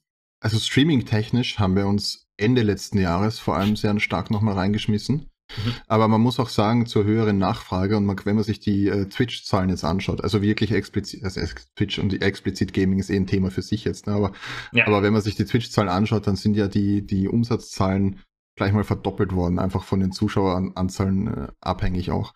[0.40, 5.30] also streaming-technisch haben wir uns Ende letzten Jahres vor allem sehr stark nochmal reingeschmissen.
[5.57, 5.74] Mhm.
[5.87, 9.07] Aber man muss auch sagen, zur höheren Nachfrage und man, wenn man sich die äh,
[9.07, 11.40] Twitch-Zahlen jetzt anschaut, also wirklich explizit, also
[11.76, 14.14] Twitch und die explizit Gaming ist eh ein Thema für sich jetzt, ne?
[14.14, 14.33] aber,
[14.72, 14.87] Ja.
[14.87, 18.20] aber wenn man sich die Twitch-Zahlen anschaut, dann sind ja die, die Umsatzzahlen
[18.57, 22.35] gleich mal verdoppelt worden, einfach von den Zuschaueranzahlen äh, abhängig auch.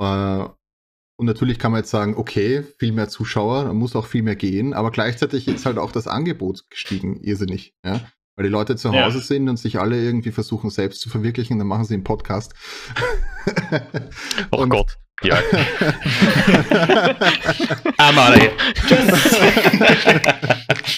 [0.00, 0.48] Äh,
[1.18, 4.36] und natürlich kann man jetzt sagen, okay, viel mehr Zuschauer, da muss auch viel mehr
[4.36, 7.74] gehen, aber gleichzeitig ist halt auch das Angebot gestiegen, irrsinnig.
[7.84, 8.00] Ja?
[8.36, 9.24] Weil die Leute zu Hause ja.
[9.24, 12.54] sind und sich alle irgendwie versuchen, selbst zu verwirklichen, dann machen sie einen Podcast.
[14.50, 14.98] oh Gott.
[15.22, 15.38] Ja.
[17.96, 18.50] Einmal.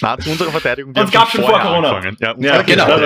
[0.01, 0.93] Na, zu unserer Verteidigung.
[0.93, 1.91] Wir Uns gab schon vor Corona.
[1.91, 2.17] Angefangen.
[2.19, 2.87] Ja, ja genau.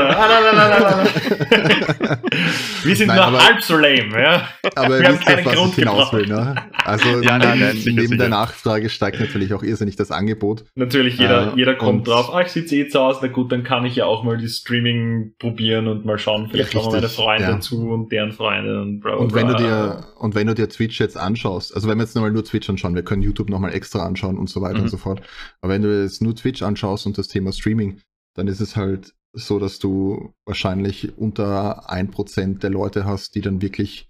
[2.83, 4.21] wir sind nein, noch aber, halb so lame.
[4.21, 4.47] Ja?
[4.75, 6.55] Aber wir haben keinen das, Grund hinaus will, ne?
[6.83, 8.17] Also ja, nein, nein, sicher, neben sicher.
[8.17, 10.65] der Nachfrage steigt natürlich auch irrsinnig das Angebot.
[10.75, 13.63] Natürlich, jeder, äh, jeder kommt drauf, ah, ich sitze eh zu Hause, na gut, dann
[13.63, 17.09] kann ich ja auch mal die Streaming probieren und mal schauen, vielleicht ja, kommen meine
[17.09, 17.59] Freunde ja.
[17.59, 20.69] zu und deren Freunde und bla, bla, Und wenn du dir, und wenn du dir
[20.69, 23.73] Twitch jetzt anschaust, also wenn wir jetzt nochmal nur Twitch anschauen, wir können YouTube nochmal
[23.73, 24.83] extra anschauen und so weiter mhm.
[24.83, 25.21] und so fort.
[25.61, 28.01] Aber wenn du jetzt nur Twitch anschaust und das Thema Streaming,
[28.35, 33.41] dann ist es halt so, dass du wahrscheinlich unter ein Prozent der Leute hast, die
[33.41, 34.09] dann wirklich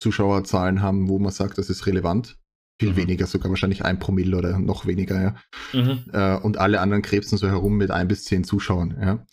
[0.00, 2.38] Zuschauerzahlen haben, wo man sagt, das ist relevant.
[2.80, 2.96] Viel mhm.
[2.96, 5.34] weniger, sogar wahrscheinlich ein Promille oder noch weniger, ja.
[5.72, 6.04] Mhm.
[6.12, 9.26] Äh, und alle anderen krebsen so herum mit ein bis zehn Zuschauern, ja.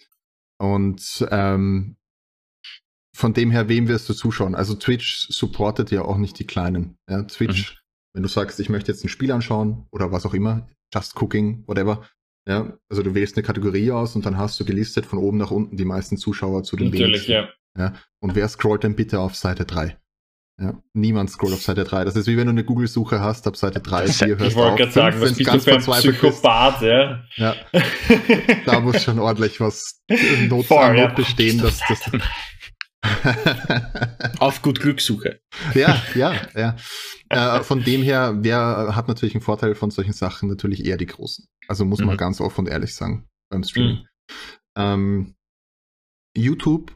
[0.57, 1.97] Und ähm,
[3.15, 4.55] von dem her, wem wirst du zuschauen?
[4.55, 6.97] Also Twitch supportet ja auch nicht die Kleinen.
[7.09, 7.77] Ja, Twitch, mhm.
[8.13, 11.63] wenn du sagst, ich möchte jetzt ein Spiel anschauen oder was auch immer, Just Cooking,
[11.65, 12.05] whatever.
[12.47, 15.49] Ja, also du wählst eine Kategorie aus und dann hast du gelistet von oben nach
[15.49, 17.31] unten die meisten Zuschauer zu den Natürlich, wenigsten.
[17.31, 17.49] ja.
[17.77, 17.93] ja.
[18.19, 19.97] Und wer scrollt denn bitte auf Seite 3?
[20.61, 22.05] Ja, niemand scrollt auf Seite 3.
[22.05, 24.77] Das ist wie wenn du eine Google-Suche hast, ab Seite 3, 4 hörst Ich wollte
[24.77, 27.23] gerade sagen, was bist du für ein Psychopath, ja?
[27.35, 27.55] ja.
[28.65, 30.01] da muss schon ordentlich was
[30.49, 31.07] Not, Voll, ja.
[31.07, 31.99] bestehen, dass das
[34.39, 35.39] Auf gut Glückssuche.
[35.73, 36.75] Ja, ja, ja.
[37.29, 40.49] Äh, von dem her, wer hat natürlich einen Vorteil von solchen Sachen?
[40.49, 41.47] Natürlich eher die Großen.
[41.67, 42.07] Also muss mhm.
[42.07, 43.97] man ganz offen und ehrlich sagen beim Streaming.
[43.97, 44.07] Mhm.
[44.77, 45.35] Ähm,
[46.37, 46.95] YouTube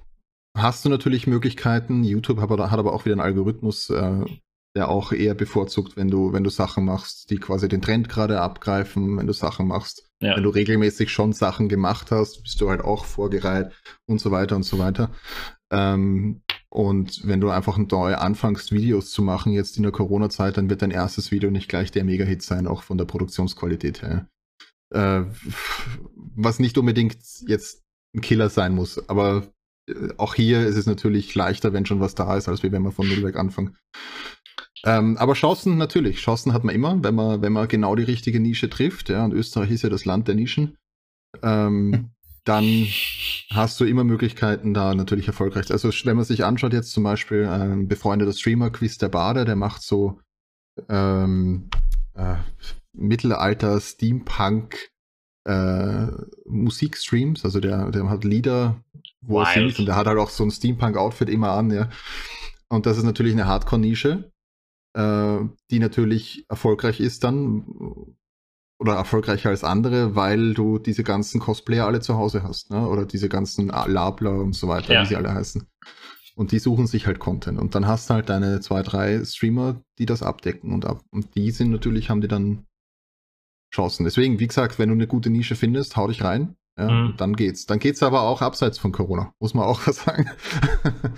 [0.55, 2.03] hast du natürlich Möglichkeiten.
[2.03, 4.25] YouTube hat aber, hat aber auch wieder einen Algorithmus, äh,
[4.75, 8.39] der auch eher bevorzugt, wenn du, wenn du Sachen machst, die quasi den Trend gerade
[8.39, 10.35] abgreifen, wenn du Sachen machst, ja.
[10.35, 13.71] wenn du regelmäßig schon Sachen gemacht hast, bist du halt auch vorgereiht
[14.05, 15.11] und so weiter und so weiter.
[15.71, 20.69] Ähm, und wenn du einfach neu anfängst, Videos zu machen, jetzt in der Corona-Zeit, dann
[20.69, 24.29] wird dein erstes Video nicht gleich der Mega-Hit sein, auch von der Produktionsqualität her.
[24.93, 25.23] Äh,
[26.35, 27.83] was nicht unbedingt jetzt
[28.15, 29.51] ein Killer sein muss, aber
[29.87, 32.91] äh, auch hier ist es natürlich leichter, wenn schon was da ist, als wenn man
[32.91, 33.73] von Null weg anfängt.
[34.85, 38.39] Ähm, aber Chancen natürlich, Chancen hat man immer, wenn man, wenn man genau die richtige
[38.39, 39.09] Nische trifft.
[39.09, 40.77] Ja, und Österreich ist ja das Land der Nischen.
[41.41, 42.11] Ähm,
[42.45, 42.87] dann
[43.51, 45.71] hast du immer Möglichkeiten, da natürlich erfolgreich.
[45.71, 49.55] Also wenn man sich anschaut, jetzt zum Beispiel ein befreundeter Streamer, Quiz der Bade, der
[49.55, 50.19] macht so
[50.87, 51.69] ähm,
[52.15, 52.35] äh,
[52.93, 54.89] Mittelalter Steampunk
[55.45, 56.07] äh,
[56.45, 58.83] Musikstreams, also der, der hat Lieder,
[59.21, 59.47] wo Wild.
[59.47, 61.89] er singt und der hat halt auch so ein Steampunk-Outfit immer an, ja.
[62.69, 64.31] Und das ist natürlich eine Hardcore-Nische,
[64.93, 65.39] äh,
[65.71, 67.65] die natürlich erfolgreich ist dann,
[68.79, 72.87] oder erfolgreicher als andere, weil du diese ganzen Cosplayer alle zu Hause hast, ne?
[72.87, 75.01] Oder diese ganzen Labler und so weiter, ja.
[75.01, 75.67] wie sie alle heißen.
[76.35, 77.59] Und die suchen sich halt Content.
[77.59, 80.73] Und dann hast du halt deine zwei, drei Streamer, die das abdecken.
[80.73, 82.65] Und, ab, und die sind natürlich, haben die dann
[83.75, 84.05] Chancen.
[84.05, 86.55] Deswegen, wie gesagt, wenn du eine gute Nische findest, hau dich rein.
[86.79, 87.15] Ja, mhm.
[87.17, 87.65] Dann geht's.
[87.65, 90.29] Dann geht's aber auch abseits von Corona, muss man auch was sagen.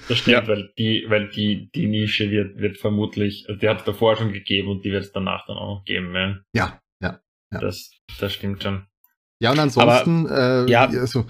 [0.07, 0.47] Das stimmt, ja.
[0.47, 4.33] weil die, weil die, die Nische wird, wird vermutlich, also die hat es davor schon
[4.33, 6.43] gegeben und die wird es danach dann auch geben.
[6.53, 6.81] Ja.
[6.99, 7.19] ja,
[7.53, 7.59] ja.
[7.59, 8.87] Das, das stimmt schon.
[9.39, 10.85] Ja, und ansonsten, Aber, äh, ja.
[10.87, 11.25] also,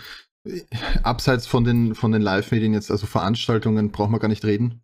[1.03, 4.81] abseits von den, von den Live-Medien jetzt, also Veranstaltungen, braucht man gar nicht reden.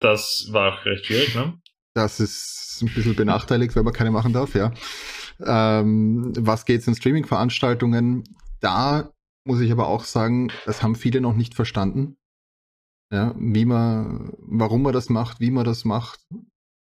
[0.00, 1.54] Das war auch recht schwierig, ne?
[1.94, 4.72] Das ist ein bisschen benachteiligt, wenn man keine machen darf, ja.
[5.40, 8.24] Ähm, was geht's in Streaming-Veranstaltungen?
[8.60, 9.10] Da
[9.44, 12.16] muss ich aber auch sagen, das haben viele noch nicht verstanden.
[13.12, 16.26] Ja, wie man, warum man das macht, wie man das macht,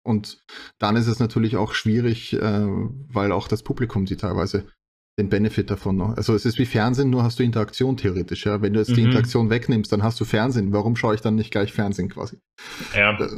[0.07, 0.41] und
[0.79, 4.69] dann ist es natürlich auch schwierig, äh, weil auch das Publikum die teilweise
[5.19, 6.17] den Benefit davon noch.
[6.17, 8.61] Also es ist wie Fernsehen, nur hast du Interaktion theoretisch, ja.
[8.61, 8.97] Wenn du jetzt mhm.
[8.97, 10.73] die Interaktion wegnimmst, dann hast du Fernsehen.
[10.73, 12.37] Warum schaue ich dann nicht gleich Fernsehen quasi?
[12.95, 13.19] Ja.
[13.19, 13.29] Äh,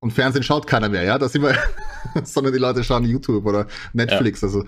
[0.00, 1.18] und Fernsehen schaut keiner mehr, ja.
[1.18, 1.56] Das sind wir,
[2.24, 4.40] sondern die Leute schauen YouTube oder Netflix.
[4.40, 4.48] Ja.
[4.48, 4.64] Also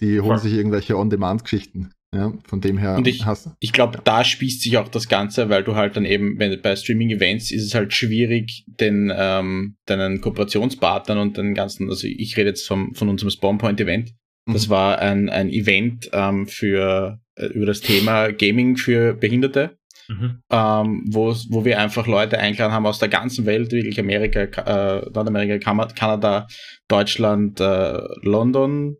[0.00, 0.38] die holen ja.
[0.38, 1.92] sich irgendwelche On-Demand-Geschichten.
[2.14, 5.50] Ja, von dem her und ich, hast Ich glaube, da spießt sich auch das Ganze,
[5.50, 10.22] weil du halt dann eben, wenn bei Streaming-Events ist es halt schwierig, den ähm, deinen
[10.22, 14.14] Kooperationspartnern und den ganzen, also ich rede jetzt vom, von unserem Spawnpoint-Event.
[14.52, 14.70] Das mhm.
[14.70, 19.76] war ein, ein Event ähm, für äh, über das Thema Gaming für Behinderte.
[20.08, 20.40] Mhm.
[20.50, 25.10] Ähm, wo, wo wir einfach Leute eingeladen haben aus der ganzen Welt, wirklich Amerika, äh,
[25.10, 26.46] Nordamerika, Kanada,
[26.88, 28.96] Deutschland, äh, London,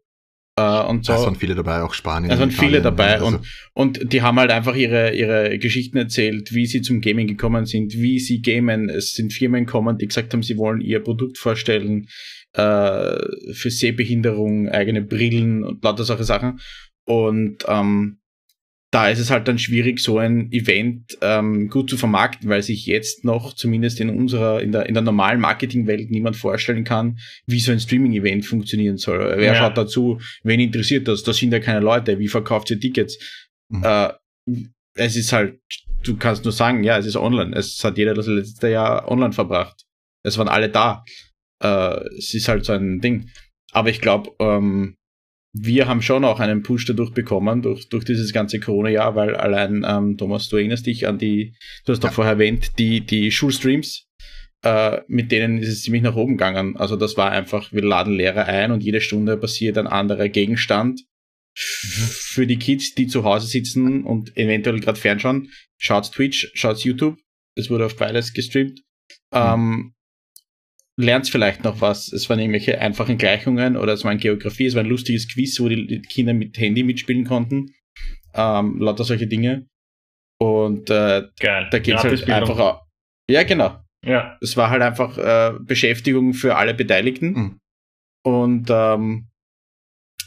[0.58, 1.12] äh, und so.
[1.12, 2.30] Es waren viele dabei, auch Spanien.
[2.30, 3.26] Es waren viele dabei also.
[3.26, 3.40] und,
[3.74, 7.94] und die haben halt einfach ihre, ihre Geschichten erzählt, wie sie zum Gaming gekommen sind,
[7.94, 8.88] wie sie gamen.
[8.88, 12.08] Es sind Firmen gekommen, die gesagt haben, sie wollen ihr Produkt vorstellen,
[12.54, 16.60] äh, für Sehbehinderung, eigene Brillen und lauter solche Sachen.
[17.06, 18.18] Und ähm,
[18.90, 22.86] da ist es halt dann schwierig, so ein Event ähm, gut zu vermarkten, weil sich
[22.86, 27.60] jetzt noch zumindest in unserer, in der, in der normalen Marketingwelt niemand vorstellen kann, wie
[27.60, 29.34] so ein Streaming-Event funktionieren soll.
[29.36, 29.54] Wer Ja.
[29.56, 30.20] schaut dazu?
[30.42, 31.22] Wen interessiert das?
[31.22, 32.18] Da sind ja keine Leute.
[32.18, 33.18] Wie verkauft ihr Tickets?
[33.68, 33.84] Mhm.
[33.84, 34.08] Äh,
[34.94, 35.60] es ist halt,
[36.04, 37.54] du kannst nur sagen, ja, es ist online.
[37.54, 39.84] Es hat jeder das letzte Jahr online verbracht.
[40.22, 41.04] Es waren alle da.
[41.62, 43.30] Äh, es ist halt so ein Ding.
[43.72, 44.96] Aber ich glaube, ähm,
[45.52, 49.84] wir haben schon auch einen Push dadurch bekommen, durch, durch dieses ganze Corona-Jahr, weil allein,
[49.86, 52.14] ähm, Thomas, du erinnerst dich an die, du hast doch Ja.
[52.14, 54.06] vorher erwähnt, die, die Schulstreams,
[54.64, 56.76] äh, mit denen ist es ziemlich nach oben gegangen.
[56.76, 61.02] Also das war einfach, wir laden Lehrer ein und jede Stunde passiert ein anderer Gegenstand.
[61.56, 67.18] Für die Kids, die zu Hause sitzen und eventuell gerade fernschauen, schaut Twitch, schaut YouTube.
[67.56, 68.80] Es wurde auf beides gestreamt.
[69.32, 69.92] Ähm,
[70.98, 72.12] lernt vielleicht noch was.
[72.12, 75.58] Es waren irgendwelche einfachen Gleichungen oder es war ein Geografie, es war ein lustiges Quiz,
[75.60, 77.72] wo die Kinder mit Handy mitspielen konnten.
[78.34, 79.66] Ähm, lauter solche Dinge.
[80.40, 81.68] Und äh, Geil.
[81.70, 82.34] da geht's halt Gratisbildung.
[82.34, 82.82] einfach auch.
[83.30, 83.78] Ja, genau.
[84.04, 84.36] Ja.
[84.40, 87.32] Es war halt einfach äh, Beschäftigung für alle Beteiligten.
[87.32, 87.60] Mhm.
[88.24, 89.28] Und ähm,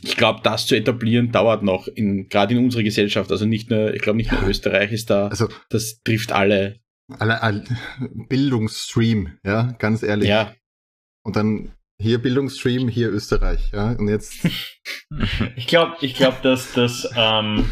[0.03, 3.31] ich glaube, das zu etablieren dauert noch, in, gerade in unserer Gesellschaft.
[3.31, 6.79] Also nicht nur, ich glaube nicht nur Österreich ist da, Also das trifft alle.
[7.19, 7.63] alle, alle
[8.29, 10.27] Bildungsstream, ja, ganz ehrlich.
[10.27, 10.53] Ja,
[11.23, 13.91] Und dann hier Bildungsstream, hier Österreich, ja.
[13.91, 14.45] Und jetzt
[15.55, 17.65] Ich glaube, ich glaub, dass das ähm,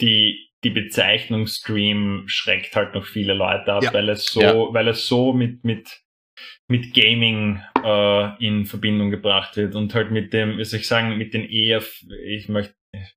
[0.00, 3.92] die, die Bezeichnung Stream schreckt halt noch viele Leute ab, Ja.
[3.92, 4.54] weil es so, Ja.
[4.74, 6.00] weil es so mit, mit,
[6.68, 11.18] mit Gaming äh, in Verbindung gebracht wird und halt mit dem, wie soll ich sagen,
[11.18, 11.82] mit den eher,
[12.24, 12.74] ich möchte,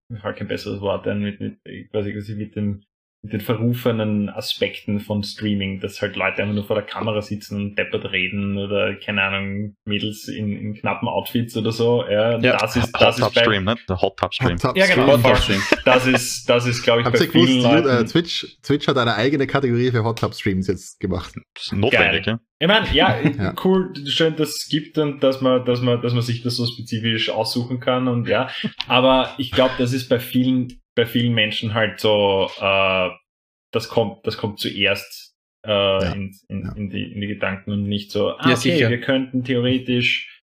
[0.09, 2.83] mir fällt kein besseres Wort ein, mit, mit, ich weiß nicht, mit dem,
[3.23, 7.55] mit den verrufenen Aspekten von Streaming, dass halt Leute einfach nur vor der Kamera sitzen
[7.55, 12.03] und deppert reden oder, keine Ahnung, Mädels in, in knappen Outfits oder so.
[12.09, 12.57] Ja, Ja.
[12.57, 13.75] das ist, Hot das Tub ist bei, Stream, ne?
[13.87, 14.51] Der Hot Tub Stream.
[14.55, 15.07] Hot Tub Ja, genau.
[15.13, 15.37] Hot Tub.
[15.37, 15.61] Stream.
[15.85, 17.87] das ist, das ist, glaube ich, Habt bei gewusst, vielen Ju- Leuten.
[17.87, 21.33] äh, Twitch, Twitch hat eine eigene Kategorie für Hot Tub Streams jetzt gemacht.
[21.55, 22.39] Das ist notwendig, ja.
[22.59, 23.53] Ich meine, ja, Ja.
[23.63, 26.65] cool, schön, dass es gibt und dass man, dass man, dass man sich das so
[26.65, 28.49] spezifisch aussuchen kann und ja.
[28.87, 33.09] Aber ich glaube, das ist bei vielen, bei vielen Menschen halt so, äh,
[33.71, 36.71] das kommt, das kommt zuerst äh, in, in, ja.
[36.73, 38.89] in, die, in die Gedanken und nicht so, ah, Ja, okay, sicher.
[38.89, 40.41] wir könnten theoretisch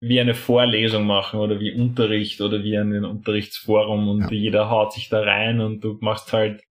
[0.00, 4.30] wie eine Vorlesung machen oder wie Unterricht oder wie ein Unterrichtsforum und Ja.
[4.30, 6.62] jeder haut sich da rein und du machst halt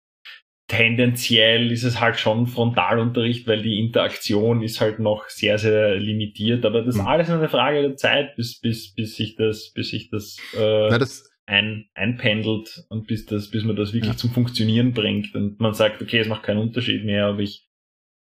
[0.67, 6.65] tendenziell ist es halt schon Frontalunterricht, weil die Interaktion ist halt noch sehr, sehr limitiert.
[6.65, 7.09] Aber das ist Mhm.
[7.09, 10.99] alles eine Frage der Zeit, bis, bis, bis sich das, bis sich das, äh, Na,
[10.99, 14.17] das, ein, einpendelt und bis das, bis man das wirklich Ja.
[14.17, 17.67] zum Funktionieren bringt und man sagt, okay, es macht keinen Unterschied mehr, ob ich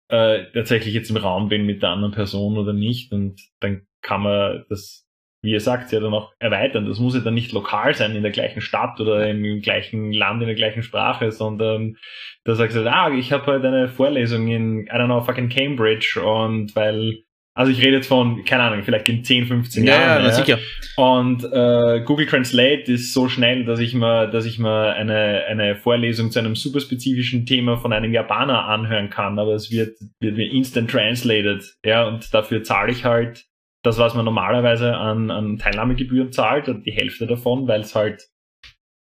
[0.08, 3.12] äh, tatsächlich jetzt im Raum bin mit der anderen Person oder nicht.
[3.12, 5.04] Und dann kann man das,
[5.42, 6.86] wie ihr sagt, ja dann auch erweitern.
[6.86, 10.12] Das muss ja dann nicht lokal sein in der gleichen Stadt oder im, im gleichen
[10.12, 11.96] Land in der gleichen Sprache, sondern
[12.44, 16.22] da sagst du, ah, ich habe heute eine Vorlesung in, I don't know, fucking Cambridge
[16.22, 17.24] und weil,
[17.56, 20.22] also ich rede jetzt von, keine Ahnung, vielleicht in 10, 15 ja, ja, Jahren.
[20.24, 20.58] na, sicher.
[20.96, 25.74] Und äh, Google Translate ist so schnell, dass ich mir, dass ich mir eine, eine
[25.74, 30.36] Vorlesung zu einem super spezifischen Thema von einem Japaner anhören kann, aber es wird, wird
[30.36, 31.64] mir instant translated.
[31.82, 33.46] Ja, und dafür zahle ich halt
[33.82, 38.22] das, was man normalerweise an, an Teilnahmegebühren zahlt, und die Hälfte davon, weil es halt,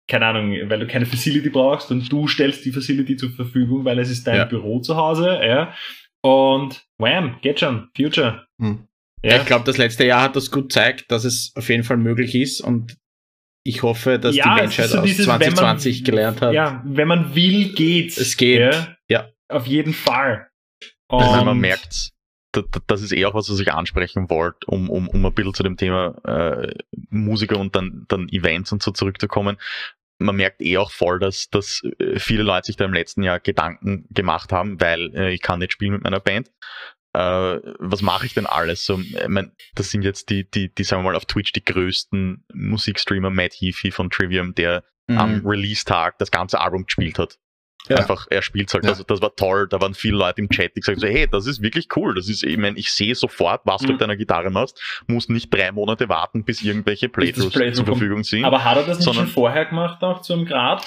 [0.08, 4.00] keine Ahnung, weil du keine Facility brauchst und du stellst die Facility zur Verfügung, weil
[4.00, 4.46] es ist dein Ja.
[4.46, 5.74] Büro zu Hause, ja.
[6.24, 8.48] Und wham, geht schon, Future.
[8.60, 8.88] hm.
[9.24, 9.38] Ja.
[9.38, 12.36] Ich glaube, das letzte Jahr hat das gut gezeigt, dass es auf jeden Fall möglich
[12.36, 12.98] ist und
[13.66, 16.54] ich hoffe, dass Ja, die Menschheit so aus dieses, man- 2020 gelernt hat.
[16.54, 18.18] Ja, wenn man will, geht's.
[18.18, 18.96] Es geht, Ja.
[19.10, 19.30] ja.
[19.50, 20.48] Auf jeden Fall.
[21.10, 22.12] Also man Und- merkt,
[22.54, 25.34] da- da- das ist eh auch was, was ich ansprechen wollte, um, um, um ein
[25.34, 26.74] bisschen zu dem Thema äh,
[27.10, 29.58] Musiker und dann, dann Events und so zurückzukommen.
[30.20, 33.40] Man merkt eh auch voll, dass, dass äh, viele Leute sich da im letzten Jahr
[33.40, 36.50] Gedanken gemacht haben, weil äh, ich kann nicht spielen mit meiner Band.
[37.14, 38.86] Äh, was mache ich denn alles?
[38.86, 41.64] So, ich mein, das sind jetzt die, die, die, sagen wir mal, auf Twitch die
[41.64, 45.18] größten Musikstreamer, Matt Heafy von Trivium, der Mhm.
[45.18, 47.40] am Release-Tag das ganze Album gespielt hat.
[47.90, 47.98] Ja.
[47.98, 48.84] Einfach, er spielt halt.
[48.84, 48.92] Ja.
[48.92, 49.68] Also das war toll.
[49.70, 52.16] Da waren viele Leute im Chat, die gesagt haben, so, hey, das ist wirklich cool.
[52.16, 53.92] Das ist, ich meine, ich sehe sofort, was du Mhm.
[53.94, 54.82] mit deiner Gitarre machst.
[55.08, 57.86] Muss nicht drei Monate warten, bis irgendwelche Playthroughs Playthrough zur.
[57.86, 58.46] Verfügung sind.
[58.46, 60.86] Aber hat er das nicht schon vorher gemacht, auch zu einem Grad?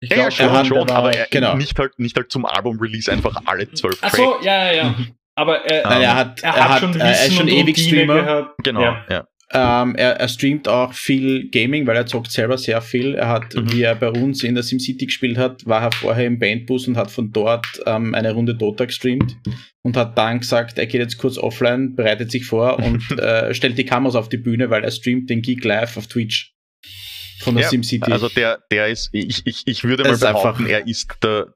[0.00, 1.54] Ich ja, glaub schon, er hat- schon, er aber er, genau.
[1.56, 4.16] nicht halt, nicht halt zum Album-Release einfach alle zwölf Ach Tracks.
[4.16, 4.94] so, ja, ja, ja.
[5.34, 8.22] Aber er, Nein, Ähm, er hat, er hat schon er ist schon ewig Streamer.
[8.22, 8.54] gehabt.
[8.62, 9.04] Genau, Ja.
[9.10, 9.26] ja.
[9.52, 13.14] Ähm, er, er streamt auch viel Gaming, weil er zockt selber sehr viel.
[13.14, 13.72] Er hat, Mhm.
[13.72, 16.96] wie er bei uns in der SimCity gespielt hat, war er vorher im Bandbus und
[16.96, 19.36] hat von dort ähm, eine Runde Dota gestreamt
[19.82, 23.78] und hat dann gesagt, er geht jetzt kurz offline, bereitet sich vor und äh, stellt
[23.78, 26.52] die Kameras auf die Bühne, weil er streamt den Gig live auf Twitch.
[27.38, 28.10] von der Ja, SimCity.
[28.10, 31.54] Also der, der ist, ich, ich, ich würde mal behaupten, er ist der,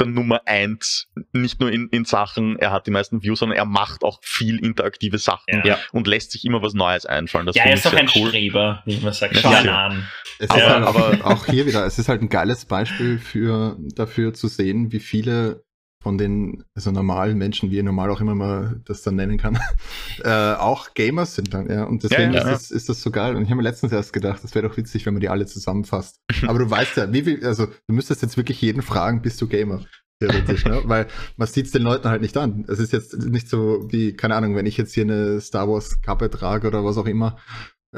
[0.00, 3.64] der, Nummer eins, nicht nur in, in Sachen, er hat die meisten Views, sondern er
[3.64, 5.78] macht auch viel interaktive Sachen Ja.
[5.92, 7.46] und lässt sich immer was Neues einfallen.
[7.46, 8.28] Das ja, er ist doch ein cool.
[8.28, 9.34] Streber, wie man sagt.
[9.36, 9.40] Ja.
[9.62, 10.06] Schau an.
[10.38, 13.76] Es Aber- ist halt aber- auch hier wieder, es ist halt ein geiles Beispiel für,
[13.94, 15.62] dafür zu sehen, wie viele
[16.02, 19.58] von den also normalen Menschen, wie ihr normal auch immer mal das dann nennen kann,
[20.24, 21.84] äh, auch Gamers sind dann, ja.
[21.84, 22.70] Und deswegen Ja, ja, ist.
[22.70, 23.36] Das, ist das so geil.
[23.36, 25.46] Und ich habe mir letztens erst gedacht, das wäre doch witzig, wenn man die alle
[25.46, 26.16] zusammenfasst.
[26.46, 29.46] Aber du weißt ja, wie viel, also du müsstest jetzt wirklich jeden fragen, bist du
[29.48, 29.80] Gamer?
[30.20, 30.82] Theoretisch, ne?
[30.84, 31.06] Weil
[31.38, 32.64] man sieht es den Leuten halt nicht an.
[32.68, 36.02] Es ist jetzt nicht so wie, keine Ahnung, wenn ich jetzt hier eine Star Wars
[36.02, 37.38] Kappe trage oder was auch immer,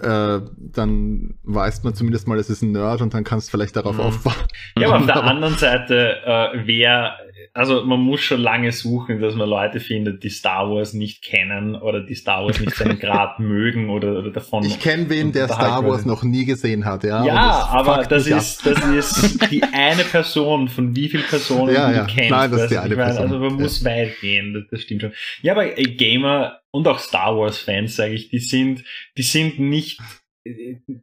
[0.01, 3.75] äh, dann weiß man zumindest mal, es ist ein Nerd und dann kannst du vielleicht
[3.77, 4.03] darauf Mhm.
[4.03, 4.35] aufbauen.
[4.79, 7.17] Ja, aber auf der anderen Seite, äh, wer,
[7.55, 11.75] also man muss schon lange suchen, dass man Leute findet, die Star Wars nicht kennen
[11.75, 14.65] oder die Star Wars nicht seinen Grad mögen oder, oder davon.
[14.65, 17.25] Ich kenne wen, der Star Wars noch nie gesehen hat, ja.
[17.25, 18.38] Ja, das aber das ab.
[18.38, 22.05] ist, das ist die eine Person von wie vielen Personen Ja, die ja.
[22.05, 22.31] du kennst.
[22.31, 23.25] Nein, das ist die du, eine ich meine, Person.
[23.33, 23.62] Also man Ja.
[23.62, 25.12] muss weit gehen, das, das stimmt schon.
[25.43, 28.83] Ja, aber äh, Gamer und auch Star Wars Fans, sage ich, die sind,
[29.19, 30.01] die sind nicht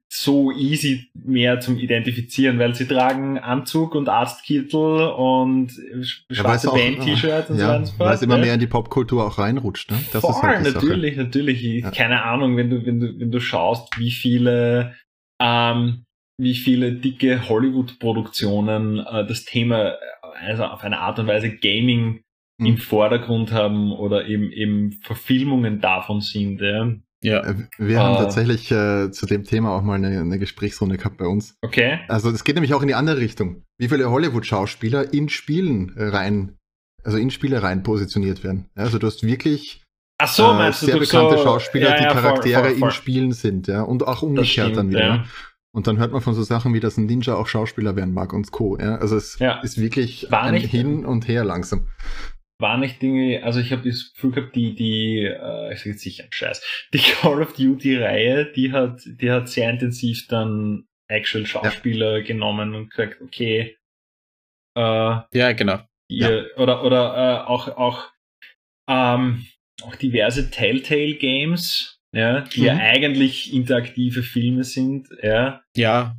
[0.10, 5.72] so easy mehr zum Identifizieren, weil sie tragen Anzug und Arztkittel und
[6.30, 8.08] Ja, schwarze auch- Band-T-Shirts und so ja, weiter so fort.
[8.10, 9.98] Weil es immer mehr in die Popkultur auch reinrutscht, ne?
[10.12, 10.86] Das Voll, ist halt die Sache.
[10.86, 11.64] natürlich, natürlich.
[11.64, 11.92] Ich- Ja.
[11.92, 14.96] Keine Ahnung, wenn du, wenn du, wenn du schaust, wie viele,
[15.42, 16.04] ähm,
[16.38, 19.96] wie viele dicke Hollywood-Produktionen äh, das Thema,
[20.42, 22.22] also auf eine Art und Weise Gaming
[22.60, 22.66] Mhm.
[22.66, 26.60] im Vordergrund haben oder eben, eben Verfilmungen davon sind.
[26.62, 26.94] Ja.
[27.22, 27.44] Ja.
[27.46, 28.20] Äh, Wir haben Äh.
[28.20, 31.56] tatsächlich äh, zu dem Thema auch mal eine, eine Gesprächsrunde gehabt bei uns.
[31.62, 32.00] Okay.
[32.08, 33.64] Also es geht nämlich auch in die andere Richtung.
[33.78, 36.58] Wie viele Hollywood-Schauspieler in Spielen äh, rein,
[37.04, 38.70] also in Spiele rein positioniert werden.
[38.76, 39.84] Also du hast wirklich
[40.22, 42.90] Ach so, äh, sehr du bekannte so, Schauspieler, ja, die ja, voll, Charaktere voll, voll.
[42.90, 43.84] in Spielen sind, ja.
[43.84, 45.06] Und auch umgekehrt dann stimmt, wieder.
[45.08, 45.24] ja.
[45.72, 48.34] Und dann hört man von so Sachen wie, dass ein Ninja auch Schauspieler werden mag
[48.34, 48.78] und Co.
[48.80, 48.96] Ja?
[48.96, 51.88] Also es ist wirklich War ein nicht- Hin und Her langsam.
[52.60, 56.02] War nicht Dinge, also ich habe das Gefühl gehabt, die, die, äh, ich sag jetzt
[56.02, 62.22] sicher Scheiß, die Call of Duty-Reihe, die hat, die hat sehr intensiv dann actual Schauspieler
[62.22, 63.78] genommen und gesagt, okay,
[64.78, 64.82] äh,
[65.34, 65.80] ja, genau.
[66.10, 68.12] ihr, oder, oder äh, auch, auch,
[68.90, 69.46] ähm,
[69.82, 72.80] auch diverse Telltale-Games, ja, die ja Mhm.
[72.82, 75.64] eigentlich interaktive Filme sind, ja.
[75.76, 76.16] Ja.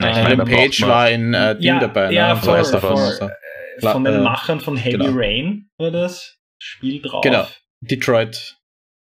[0.00, 2.40] Ja, ich meine, Page war in äh, Ding Ja, dabei, ja, ne?
[2.40, 3.18] voll, Last of Us.
[3.18, 3.32] voll.
[3.80, 5.12] Von den äh, Machern von Heavy genau.
[5.16, 7.22] Rain war das Spiel drauf.
[7.22, 7.46] Genau.
[7.80, 8.56] Detroit.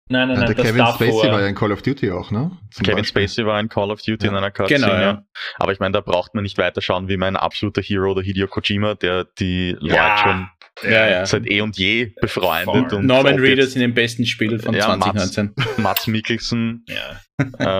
[0.09, 1.07] Nein, nein, Ja, nein, der das Kevin davor.
[1.07, 2.51] Spacey war ja in Call of Duty auch, ne?
[2.71, 3.27] Zum Kevin Beispiel.
[3.29, 4.31] Spacey war in Call of Duty Ja.
[4.31, 4.79] in einer Cutscene.
[4.81, 5.01] Genau, ja.
[5.01, 5.23] ja.
[5.57, 8.47] Aber ich meine, da braucht man nicht weiter schauen, wie mein absoluter Hero, der Hideo
[8.47, 10.17] Kojima, der die Leute Ja.
[10.17, 11.25] schon Ja, ja.
[11.25, 12.91] seit eh und je befreundet.
[12.93, 15.55] Und Norman Reedus in dem besten Spiel von Ja, 2019.
[15.77, 17.21] Mats Mikkelsen, Ja.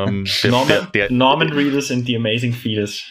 [0.06, 3.04] ähm, der, Norman, der, der, Norman Reedus and the Amazing Fetus.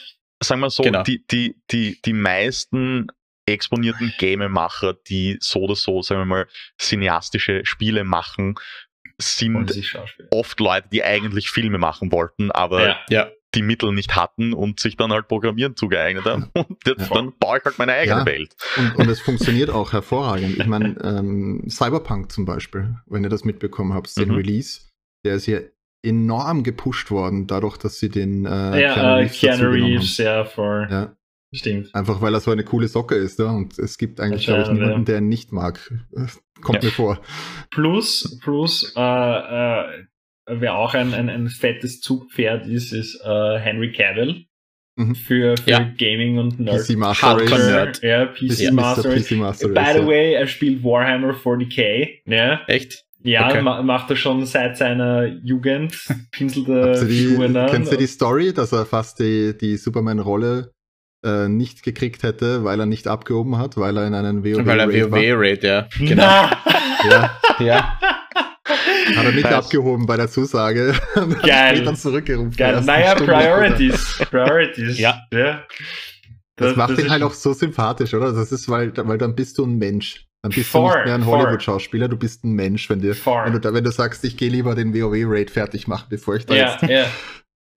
[0.43, 1.03] sagen wir so, Genau.
[1.03, 3.09] die, die, die, die meisten
[3.53, 6.47] exponierten Gamemacher, die so oder so, sagen wir mal,
[6.81, 8.55] cineastische Spiele machen,
[9.21, 9.71] sind
[10.31, 12.97] oft Leute, die eigentlich Filme machen wollten, aber Ja.
[13.11, 13.31] Ja.
[13.55, 16.51] die Mittel nicht hatten und sich dann halt Programmieren zugeeignet haben.
[16.55, 17.15] Und jetzt, Ja.
[17.15, 18.27] dann baue ich halt meine eigene Ja.
[18.27, 18.55] Welt.
[18.77, 20.57] Und, und es funktioniert auch hervorragend.
[20.59, 24.37] Ich meine, ähm, Cyberpunk zum Beispiel, wenn ihr das mitbekommen habt, den Mhm.
[24.37, 24.83] Release,
[25.25, 25.59] der ist ja
[26.03, 30.87] enorm gepusht worden, dadurch, dass sie den äh, ja, äh, Keanu genommen Reeves, ja, voll.
[30.91, 31.15] Ja,
[31.53, 31.95] Stimmt.
[31.95, 33.47] einfach weil er so eine coole Socke ist, ja.
[33.51, 35.81] Und es gibt eigentlich, glaube ich, niemanden, der ihn nicht mag.
[36.63, 36.89] Kommt Ja.
[36.89, 37.21] mir vor.
[37.71, 39.85] Plus, plus, äh, äh,
[40.47, 44.45] wer auch ein, ein, ein fettes Zugpferd ist, ist äh, Henry Cavill.
[44.97, 45.15] Mhm.
[45.15, 45.79] Für, für Ja.
[45.99, 46.87] Gaming und Nerd.
[46.87, 48.01] PC Master Hardcore Race.
[48.01, 48.03] Nerd.
[48.03, 48.33] Ja, Mr.
[48.35, 49.29] PC Master Race.
[49.29, 50.07] PC Master By the ja.
[50.07, 52.09] way, er spielt Warhammer 40k.
[52.27, 53.05] Ja, Echt?
[53.23, 53.63] ja Okay.
[53.63, 55.97] ma macht er schon seit seiner Jugend.
[56.33, 57.71] Pinselt er Figuren an.
[57.71, 60.73] kennst du die Story, dass er fast die, die Superman-Rolle
[61.25, 64.81] äh, nicht gekriegt hätte, weil er nicht abgehoben hat, weil er in einen WoW Weil
[64.81, 65.11] er?
[65.11, 65.87] WoW-Raid, ja.
[65.99, 66.23] Genau.
[66.23, 66.51] Na!
[67.11, 67.31] Ja,
[67.61, 67.99] Ja.
[69.17, 69.53] hat er nicht Nice.
[69.55, 70.95] abgehoben bei der Zusage.
[71.43, 71.77] Geil.
[71.77, 72.53] später zurückgerufen.
[72.57, 72.81] Geil.
[72.83, 73.33] Naja, Stunde.
[73.33, 74.19] Priorities.
[74.31, 74.99] Priorities.
[74.99, 75.21] Ja.
[75.33, 75.63] ja.
[76.57, 78.33] Das, macht ihn ist- halt auch so sympathisch, oder?
[78.33, 80.27] Das ist, weil, weil dann bist du ein Mensch.
[80.43, 81.27] Dann bist du Voll, nicht mehr ein.
[81.27, 84.49] Hollywood-Schauspieler, du bist ein Mensch, wenn, dir, wenn, du, da- wenn du sagst, ich gehe
[84.51, 86.83] lieber den WoW-Raid fertig machen, bevor ich da Ja, jetzt.
[86.91, 87.05] ja.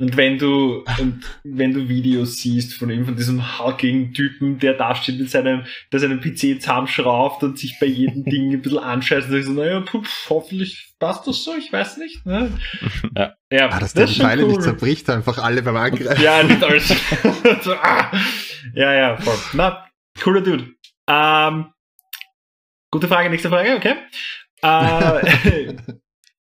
[0.03, 4.73] Und wenn du, und wenn du Videos siehst von ihm, von diesem hulkigen Typen, der
[4.73, 5.63] da steht mit seinem,
[5.93, 9.53] der seinen PC zusammenschraubt und sich bei jedem Ding ein bisschen anscheißt und sagt so,
[9.53, 12.25] naja, pf, hoffentlich passt das so, ich weiß nicht.
[12.25, 12.51] Ne?
[13.15, 13.33] Ja.
[13.49, 14.61] ja Ah, dass das der schon Teile nicht cool.
[14.61, 16.21] zerbricht, einfach alle beim Angreifen.
[16.21, 16.89] Ja, nicht alles.
[17.61, 18.11] so, ah.
[18.73, 19.37] Ja, ja, voll.
[19.53, 19.87] Na,
[20.21, 20.67] cooler Dude.
[21.07, 21.67] Ähm,
[22.91, 23.95] gute Frage, nächste Frage, okay.
[24.65, 25.73] Äh,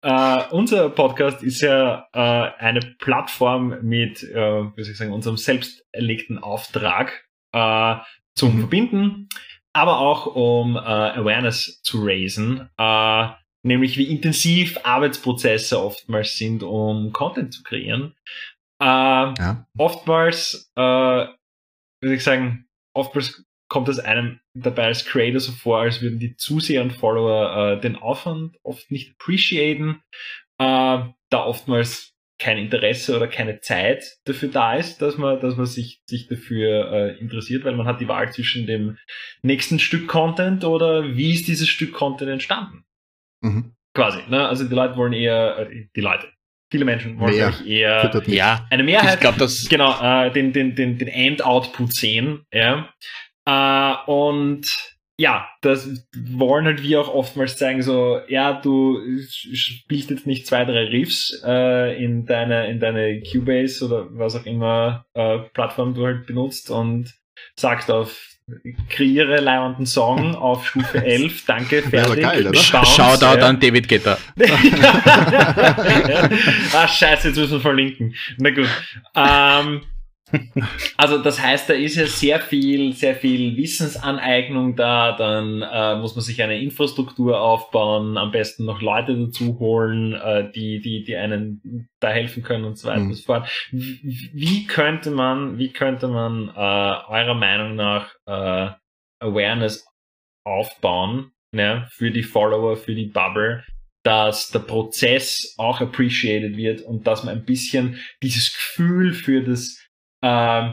[0.02, 2.18] äh, unser Podcast ist ja äh,
[2.58, 7.24] eine Plattform mit, äh, wie soll ich sagen, unserem selbst erlegten Auftrag
[8.34, 8.58] zum mhm.
[8.60, 9.28] Verbinden,
[9.72, 12.68] aber auch um Awareness zu raisen,
[13.62, 18.14] nämlich wie intensiv Arbeitsprozesse oftmals sind, um Content zu kreieren.
[18.80, 19.66] Ja.
[19.78, 26.02] Oftmals, äh, würde ich sagen, oftmals kommt es einem dabei als Creator so vor, als
[26.02, 30.02] würden die Zuseher und Follower äh, den Aufwand oft nicht appreciaten,
[30.58, 30.98] äh,
[31.30, 36.00] da oftmals kein Interesse oder keine Zeit dafür da ist, dass man, dass man sich,
[36.06, 38.96] sich dafür äh, interessiert, weil man hat die Wahl zwischen dem
[39.42, 42.84] nächsten Stück Content oder wie ist dieses Stück Content entstanden.
[43.40, 43.74] Mhm.
[43.92, 44.20] Quasi.
[44.28, 44.46] Ne?
[44.46, 46.28] Also die Leute wollen eher, äh, die Leute,
[46.70, 47.52] viele Menschen wollen Mehr.
[47.66, 52.44] eher ja, eine Mehrheit, ich glaub, das genau, äh, den, den, den, den End-Output sehen.
[52.52, 52.88] Ja?
[53.48, 54.66] Äh, und
[55.20, 60.64] ja, das wollen halt wir auch oftmals zeigen, so, ja, du spielst jetzt nicht zwei,
[60.64, 66.04] drei Riffs äh, in deine, in deine Cubase oder was auch immer äh, Plattform du
[66.04, 67.14] halt benutzt und
[67.56, 68.28] sagst auf
[68.90, 72.22] kreiere leibenden Song auf Stufe 11, danke, fertig.
[72.22, 72.58] Ja, geil, oder?
[72.58, 73.46] Shoutout ja.
[73.46, 74.18] an David Getter.
[76.74, 78.14] ah, scheiße, jetzt müssen wir verlinken.
[78.36, 78.68] Na gut.
[79.16, 79.82] Ähm,
[80.96, 86.14] also das heißt, da ist ja sehr viel, sehr viel Wissensaneignung da, dann äh, muss
[86.14, 91.16] man sich eine Infrastruktur aufbauen, am besten noch Leute dazu holen, äh, die, die, die
[91.16, 93.08] einen da helfen können und so weiter mhm.
[93.08, 93.48] und so fort.
[93.70, 96.52] Wie könnte man, wie könnte man äh,
[97.10, 98.70] eurer Meinung nach äh,
[99.20, 99.86] Awareness
[100.44, 103.64] aufbauen ne, für die Follower, für die Bubble,
[104.04, 109.78] dass der Prozess auch appreciated wird und dass man ein bisschen dieses Gefühl für das
[110.22, 110.72] äh,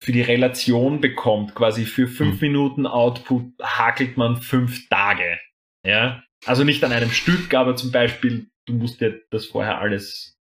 [0.00, 2.48] für die Relation bekommt, quasi für fünf mhm.
[2.48, 5.38] Minuten Output hakelt man fünf Tage.
[5.86, 10.38] Ja, also nicht an einem Stück, aber zum Beispiel, du musst dir das vorher alles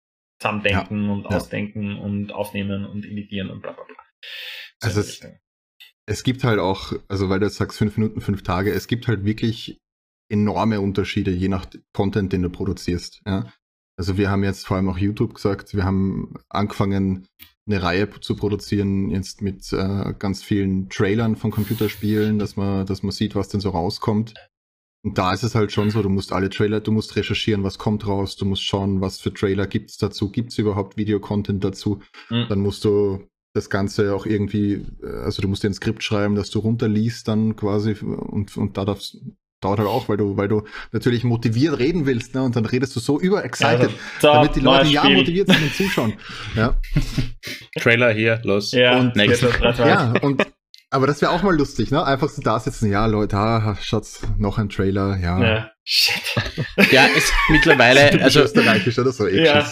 [0.41, 1.13] zusammendenken ja.
[1.13, 1.31] und ja.
[1.31, 3.97] ausdenken und aufnehmen und editieren und bla bla bla.
[4.83, 5.27] So also es,
[6.07, 9.09] es gibt halt auch, also weil du jetzt sagst fünf Minuten, fünf Tage, es gibt
[9.09, 9.81] halt wirklich
[10.29, 13.23] enorme Unterschiede, je nach Content, den du produzierst.
[13.27, 13.53] Ja?
[13.99, 17.27] Also wir haben jetzt vor allem auch YouTube gesagt, wir haben angefangen,
[17.67, 23.03] eine Reihe zu produzieren, jetzt mit äh, ganz vielen Trailern von Computerspielen, dass man, dass
[23.03, 24.35] man sieht, was denn so rauskommt.
[25.05, 27.79] Und da ist es halt schon so, du musst alle Trailer, du musst recherchieren, was
[27.79, 32.01] kommt raus, du musst schauen, was für Trailer gibt's dazu, gibt's überhaupt Videocontent dazu.
[32.31, 32.47] Mhm.
[32.49, 36.35] Dann musst du das Ganze auch irgendwie, äh, also du musst dir ein Skript schreiben,
[36.35, 39.19] dass du runterliest dann quasi und, und da darfst,
[39.61, 42.43] dauert halt auch, weil du, weil du natürlich motiviert reden willst, ne?
[42.43, 43.91] Und dann redest du so überexcited,
[44.23, 46.15] ja, damit die Leute ja motiviert sind und zuschauen.
[46.55, 46.77] Ja.
[47.79, 48.73] Trailer hier, los.
[48.73, 49.43] Ja, und next.
[49.79, 50.47] Ja, und
[50.91, 52.05] aber das wäre auch mal lustig, ne?
[52.05, 55.43] Einfach so da sitzen, ja, Leute, ah, Schatz, noch ein Trailer, ja.
[55.43, 55.71] ja.
[55.89, 56.21] Shit.
[56.91, 58.43] Ja, es mittlerweile, also.
[58.43, 59.65] Österreichisch oder so, eh ja.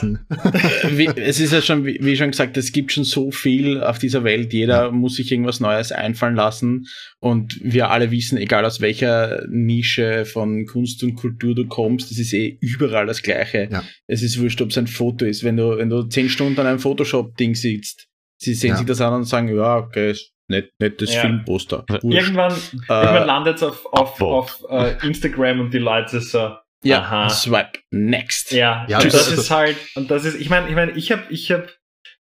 [0.90, 3.98] wie, es ist ja schon, wie, wie, schon gesagt, es gibt schon so viel auf
[3.98, 4.52] dieser Welt.
[4.52, 4.90] Jeder ja.
[4.92, 6.86] muss sich irgendwas Neues einfallen lassen.
[7.18, 12.20] Und wir alle wissen, egal aus welcher Nische von Kunst und Kultur du kommst, es
[12.20, 13.68] ist eh überall das Gleiche.
[13.72, 13.82] Ja.
[14.06, 15.42] Es ist wurscht, ob es ein Foto ist.
[15.42, 18.06] Wenn du, wenn du zehn Stunden an einem Photoshop-Ding sitzt,
[18.36, 20.14] sie sehen sich das an und sagen, ja, okay,
[20.48, 21.22] Net, nettes ja.
[21.22, 21.84] Filmposter.
[22.02, 26.56] Irgendwann, äh, irgendwann landet es auf, auf, auf uh, Instagram und die Leute so.
[26.82, 27.30] Ja, aha.
[27.30, 28.52] swipe next.
[28.52, 31.22] Ja, ja das, das ist halt, und das ist, ich meine, ich meine, ich habe,
[31.30, 31.68] ich habe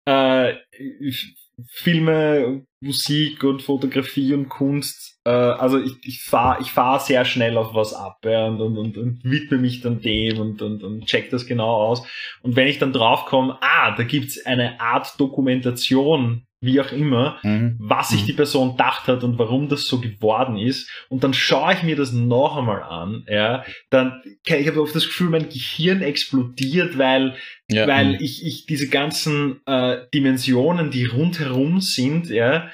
[0.04, 0.54] äh,
[1.68, 5.20] Filme, Musik und Fotografie und Kunst.
[5.24, 8.76] Äh, also ich, ich fahre ich fahr sehr schnell auf was ab ja, und, und,
[8.76, 12.06] und, und widme mich dann dem und, und, und check das genau aus.
[12.42, 17.76] Und wenn ich dann draufkomme, ah, da gibt's eine Art Dokumentation wie auch immer, mhm.
[17.78, 18.26] was sich mhm.
[18.26, 20.88] die Person gedacht hat und warum das so geworden ist.
[21.08, 25.06] Und dann schaue ich mir das noch einmal an, ja, dann, ich habe oft das
[25.06, 27.34] Gefühl, mein Gehirn explodiert, weil,
[27.68, 27.86] ja.
[27.88, 28.18] weil mhm.
[28.20, 32.70] ich, ich diese ganzen äh, Dimensionen, die rundherum sind, ja,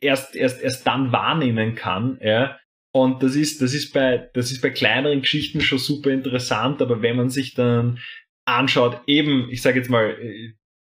[0.00, 2.56] erst, erst, erst dann wahrnehmen kann, ja.
[2.92, 7.02] Und das ist, das ist bei, das ist bei kleineren Geschichten schon super interessant, aber
[7.02, 7.98] wenn man sich dann
[8.44, 10.16] anschaut, eben, ich sage jetzt mal,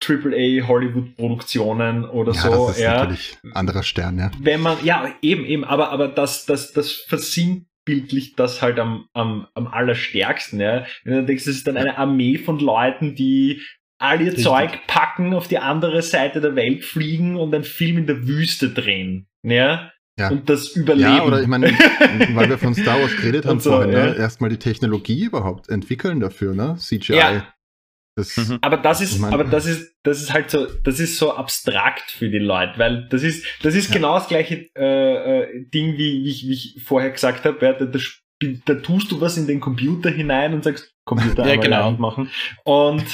[0.06, 2.66] AAA Hollywood-Produktionen oder ja, so.
[2.68, 4.30] Das ist ja, natürlich anderer Stern, ja.
[4.40, 9.48] Wenn man, ja, eben, eben, aber, aber das, das, das versinnbildlicht das halt am, am,
[9.54, 10.86] am allerstärksten, ja.
[11.04, 13.62] Wenn du denkst, das ist dann eine Armee von Leuten, die
[13.98, 14.44] all ihr Richtig.
[14.44, 18.70] Zeug packen, auf die andere Seite der Welt fliegen und einen Film in der Wüste
[18.70, 19.90] drehen, ja.
[20.18, 20.30] Ja.
[20.30, 21.16] Und das Überleben.
[21.16, 21.68] Ja, oder ich meine,
[22.34, 24.16] weil wir von Star Wars geredet haben so, vorhin, ne?
[24.16, 26.74] erstmal die Technologie überhaupt entwickeln dafür, ne?
[26.76, 27.14] CGI.
[27.14, 27.54] Ja.
[28.18, 28.58] Das, mhm.
[28.60, 32.10] Aber das ist, mein, aber das ist, das ist halt so, das ist so abstrakt
[32.10, 33.94] für die Leute, weil das ist, das ist ja.
[33.94, 37.64] genau das gleiche äh, äh, Ding, wie, wie, ich, wie ich vorher gesagt habe.
[37.64, 37.98] Ja, da, da
[38.64, 41.92] da tust du was in den Computer hinein und sagst, Computer Ja, genau.
[41.92, 42.30] machen.
[42.64, 43.04] Und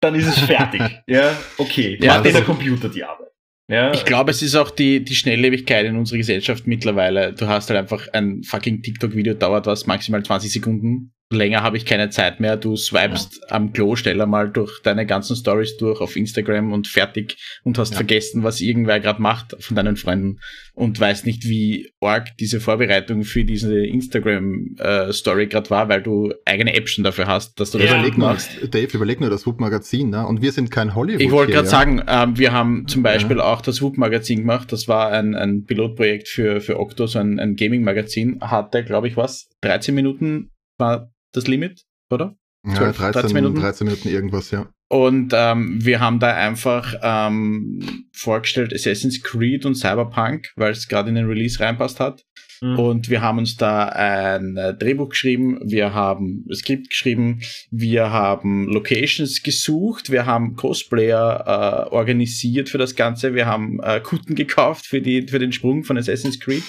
[0.00, 0.82] dann ist es fertig.
[1.06, 1.98] ja, okay.
[2.00, 3.28] Ja, macht der Computer die Arbeit.
[3.68, 7.32] Ja, Ich glaube, es ist auch die, die Schnelllebigkeit in unserer Gesellschaft mittlerweile.
[7.32, 11.14] Du hast halt einfach ein fucking TikTok-Video, dauert was maximal 20 Sekunden.
[11.36, 12.56] Länger habe ich keine Zeit mehr.
[12.56, 17.36] Du swipest am Klo schneller mal durch deine ganzen Stories durch auf Instagram und fertig
[17.64, 17.96] und hast Ja.
[17.96, 20.38] vergessen, was irgendwer gerade macht von deinen Freunden
[20.74, 26.74] und weißt nicht, wie arg diese Vorbereitung für diese Instagram-Story gerade war, weil du eigene
[26.74, 27.94] Apps schon dafür hast, dass du das Ja.
[27.96, 28.50] Überleg nur, machst.
[28.74, 30.26] Dave, überleg nur das Whoop-Magazin, ne?
[30.26, 31.20] Und wir sind kein Hollywood.
[31.20, 31.70] Ich wollte gerade ja?
[31.70, 34.72] sagen, ähm, wir haben zum Beispiel auch das Whoop-Magazin gemacht.
[34.72, 38.38] Das war ein, ein Pilotprojekt für, für Octo, so ein, ein Gaming-Magazin.
[38.40, 39.48] Hatte, glaube ich, was?
[39.62, 42.36] 13 Minuten war das Limit, oder?
[42.64, 43.60] Ja, 12, 13, 13 Minuten.
[43.60, 44.68] 13 Minuten irgendwas, ja.
[44.88, 51.08] Und ähm, wir haben da einfach ähm, vorgestellt Assassin's Creed und Cyberpunk, weil es gerade
[51.08, 52.22] in den Release reinpasst hat.
[52.60, 52.78] Mhm.
[52.78, 58.68] Und wir haben uns da ein äh, Drehbuch geschrieben, wir haben Skript geschrieben, wir haben
[58.68, 64.86] Locations gesucht, wir haben Cosplayer äh, organisiert für das Ganze, wir haben äh, Kutten gekauft
[64.86, 66.62] für, die, für den Sprung von Assassin's Creed.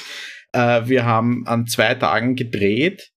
[0.53, 3.11] Äh, wir haben an zwei Tagen gedreht,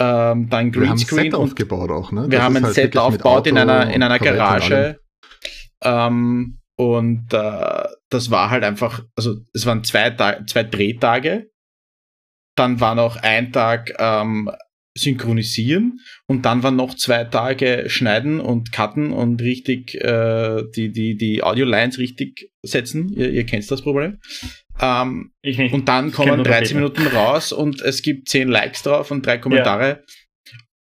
[0.00, 2.22] ähm, dann Wir haben ein Set Greenscreen aufgebaut auch, ne?
[2.22, 4.18] wir Das haben ein halt Set aufgebaut in einer, in einer.
[4.18, 4.98] Garage.
[5.82, 11.50] Ähm, und äh, das war halt einfach, also es waren zwei, Ta zwei Drehtage.
[12.56, 14.50] Dann war noch ein Tag ähm,
[14.96, 21.16] synchronisieren und dann waren noch zwei Tage schneiden und cutten und richtig äh, die, die,
[21.16, 23.12] die Audio-Lines richtig setzen.
[23.12, 24.18] Ihr, ihr kennt das Problem.
[24.80, 25.72] Ähm, ich nicht.
[25.74, 26.74] und dann kommen nur den 13 Peter.
[26.80, 30.04] Minuten raus und es gibt 10 Likes drauf und drei Kommentare.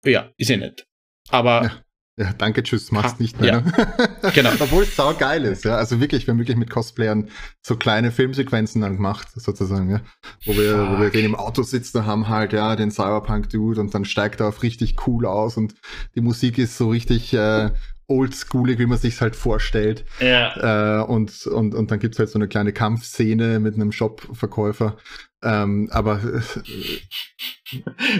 [0.06, 0.88] Ja, ist eh nett.
[1.30, 1.72] Aber Ja.
[2.18, 3.50] Ja, danke, tschüss, mach's nicht mehr.
[3.50, 3.62] ja.
[3.62, 4.32] Ne?
[4.36, 4.52] Genau.
[4.60, 5.78] Obwohl es sau geil ist, ja.
[5.78, 7.30] Also wirklich, wir haben wirklich mit Cosplayern
[7.62, 10.02] so kleine Filmsequenzen dann gemacht, sozusagen, ja.
[10.46, 13.96] Wo wir, wo wir den im Auto sitzen und haben halt, ja, den Cyberpunk-Dude und
[13.96, 15.74] dann steigt er auf richtig cool aus und
[16.14, 17.72] die Musik ist so richtig äh,
[18.12, 20.06] oldschoolig, wie man sich's halt vorstellt.
[20.20, 21.00] ja.
[21.02, 24.98] Äh, und, und, und dann gibt's halt so eine kleine Kampfszene mit einem Shop-Verkäufer.
[25.44, 26.42] Ähm, aber äh,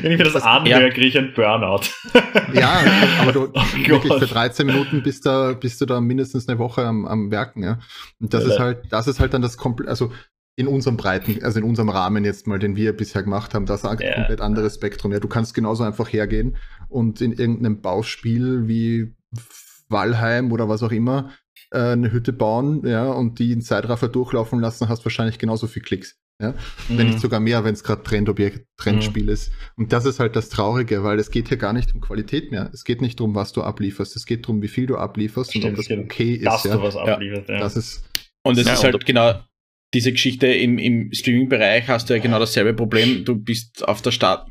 [0.02, 0.90] Wenn ich mir das Das- anhöre, ja.
[0.90, 1.82] kriege ich einen Burnout.
[2.54, 2.82] ja,
[3.20, 6.84] aber du Oh wirklich für 13 Minuten bist du, bist du da mindestens eine Woche
[6.86, 7.80] am, am Werken, ja.
[8.20, 10.12] Und das Ja, ist halt, das ist halt dann das komplett, also
[10.58, 13.84] in unserem Breiten, also in unserem Rahmen jetzt mal, den wir bisher gemacht haben, das
[13.84, 14.16] ist ein Ja.
[14.16, 15.12] komplett anderes Spektrum.
[15.12, 16.58] Ja, du kannst genauso einfach hergehen
[16.90, 19.14] und in irgendeinem Bauspiel wie
[19.92, 21.32] Valheim oder was auch immer
[21.72, 25.82] äh, eine Hütte bauen, ja, und die in Zeitraffer durchlaufen lassen, hast wahrscheinlich genauso viel
[25.82, 26.18] Klicks.
[26.42, 26.56] Ja?
[26.88, 27.06] Wenn Mhm.
[27.12, 29.52] nicht sogar mehr, wenn es gerade Trendobjekt, Trendspiel ist.
[29.78, 32.72] Und das ist halt das Traurige, weil es geht hier gar nicht um Qualität mehr.
[32.74, 34.16] Es geht nicht darum, was du ablieferst.
[34.16, 36.46] Es geht darum, wie viel du ablieferst und Stimmt, ob das um, okay ist.
[36.46, 36.78] dass Ja?
[36.78, 37.48] du was ablieferst.
[37.50, 37.60] Ja.
[37.60, 38.04] Das ist
[38.44, 39.40] Und es Ja, ist und halt genau
[39.94, 43.24] diese Geschichte im, im Streaming-Bereich hast du ja genau dasselbe Problem.
[43.24, 44.48] Du bist auf der Start,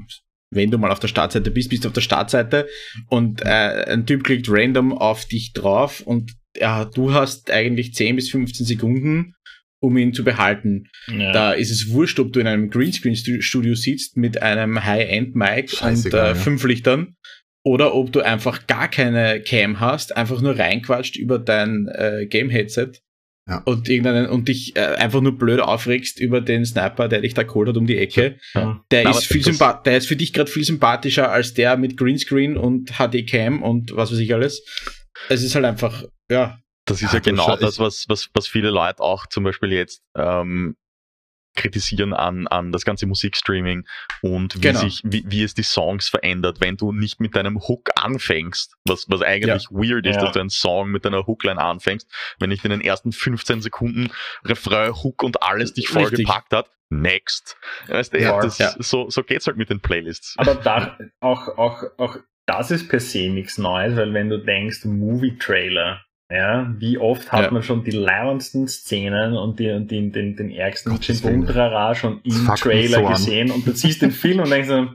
[0.50, 2.68] wenn du mal auf der Startseite bist, bist du auf der Startseite
[3.08, 8.16] und äh, ein Typ klickt random auf dich drauf und ja, du hast eigentlich 10
[8.16, 9.34] bis 15 Sekunden,
[9.80, 10.88] um ihn zu behalten.
[11.06, 11.32] ja.
[11.32, 16.34] Da ist es wurscht, ob du in einem Greenscreen-Studio sitzt mit einem High-End-Mic und äh,
[16.34, 17.16] fünf Lichtern
[17.62, 22.92] oder ob du einfach gar keine Cam hast, einfach nur reinquatscht über dein äh, Game-Headset
[23.48, 23.62] Ja.
[23.64, 27.42] und irgendeinen und dich äh, einfach nur blöd aufregst über den Sniper, der dich da
[27.42, 28.38] geholt hat um die Ecke.
[28.54, 28.84] Ja.
[28.90, 32.56] Der Aber ist viel der ist für dich gerade viel sympathischer als der mit Greenscreen
[32.56, 34.64] und HD-Cam und was weiß ich alles.
[35.28, 38.70] Es ist halt einfach, ja, Das ist Ja, ja, genau das, was, was, was viele
[38.70, 40.76] Leute auch zum Beispiel jetzt ähm,
[41.60, 43.86] kritisieren an, an das ganze Musikstreaming
[44.22, 44.80] und wie, Genau.
[44.80, 49.06] sich, wie, wie es die Songs verändert, wenn du nicht mit deinem Hook anfängst, was,
[49.08, 50.22] was eigentlich weird ist, Ja.
[50.22, 52.08] dass du einen Song mit deiner Hookline anfängst,
[52.38, 54.10] wenn nicht in den ersten 15 Sekunden
[54.44, 56.68] Refrain, Hook und alles dich vollgepackt hat.
[56.92, 57.56] Next.
[57.86, 58.74] Weißt du, Ja, das, ja.
[58.78, 60.34] So, so geht's halt mit den Playlists.
[60.38, 64.84] Aber da, auch, auch, auch das ist per se nichts Neues, weil wenn du denkst,
[64.84, 66.00] Movie-Trailer,
[66.30, 67.50] ja, wie oft hat Ja.
[67.50, 70.98] man schon die leibendsten Szenen und, die, und die, den, den ärgsten.
[71.00, 73.12] Chimbum-Trara schon Das im Trailer so an.
[73.14, 74.88] gesehen und du siehst den Film und denkst so,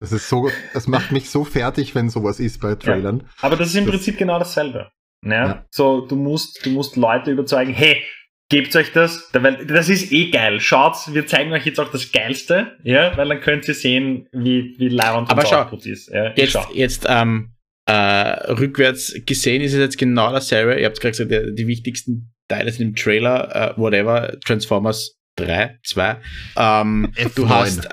[0.00, 3.24] Das ist so, das macht mich so fertig, wenn sowas ist bei Trailern.
[3.42, 4.90] aber das ist im Das- Prinzip genau dasselbe.
[5.24, 5.32] Ja?
[5.46, 5.66] Ja.
[5.70, 8.02] So, du musst, du musst Leute überzeugen, hey,
[8.48, 10.58] gebt euch das, weil das ist eh geil.
[10.60, 14.74] Schaut, wir zeigen euch jetzt auch das Geilste, ja, weil dann könnt ihr sehen, wie,
[14.78, 16.08] wie unser schau, Output ist.
[16.08, 16.64] Ja, Jetzt, schau.
[16.72, 17.52] jetzt ähm,
[17.90, 20.78] äh, rückwärts gesehen ist es jetzt genau dasselbe.
[20.78, 25.78] Ihr habt gerade gesagt, die, die wichtigsten Teile sind im Trailer, äh, whatever, Transformers 3,
[25.84, 26.16] 2.
[26.56, 27.34] Ähm, F9.
[27.34, 27.88] du hast,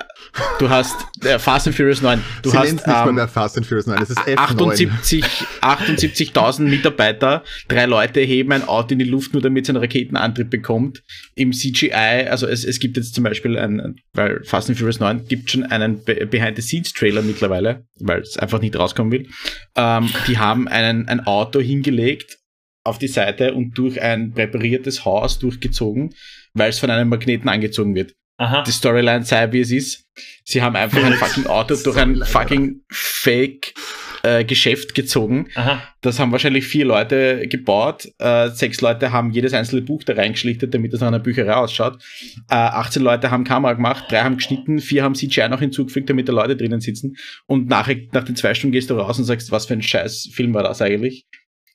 [0.58, 2.22] du hast äh, Fast and Furious 9.
[2.42, 4.36] Du Sie hast nicht mal ähm, mehr Fast and Furious 9, es ist F9.
[4.36, 5.24] 78
[5.62, 10.50] 78.000 Mitarbeiter, drei Leute heben ein Auto in die Luft, nur damit es einen Raketenantrieb
[10.50, 11.02] bekommt.
[11.34, 15.26] Im CGI, also es, es gibt jetzt zum Beispiel ein, weil Fast and Furious 9
[15.26, 19.28] gibt schon einen Be Behind-the-Scenes-Trailer mittlerweile, weil es einfach nicht rauskommen will.
[19.76, 22.38] Ähm, die haben einen, ein Auto hingelegt
[22.84, 26.14] auf die Seite und durch ein präpariertes Haus durchgezogen,
[26.54, 28.62] weil es von einem Magneten angezogen wird Aha.
[28.62, 30.06] die Storyline sei, wie es ist.
[30.44, 33.74] Sie haben einfach ein fucking Auto durch ein fucking Fake
[34.22, 35.48] äh, Geschäft gezogen.
[35.56, 35.82] Aha.
[36.02, 38.08] Das haben wahrscheinlich vier Leute gebaut.
[38.18, 42.00] Äh, sechs Leute haben jedes einzelne Buch da reingeschlichtet, damit es nach einer Bücherei ausschaut.
[42.48, 46.28] Äh, 18 Leute haben Kamera gemacht, drei haben geschnitten, vier haben CGI noch hinzugefügt, damit
[46.28, 47.16] da Leute drinnen sitzen.
[47.46, 50.30] Und nachher, nach den zwei Stunden gehst du raus und sagst, was für ein scheiß
[50.32, 51.26] Film war das eigentlich?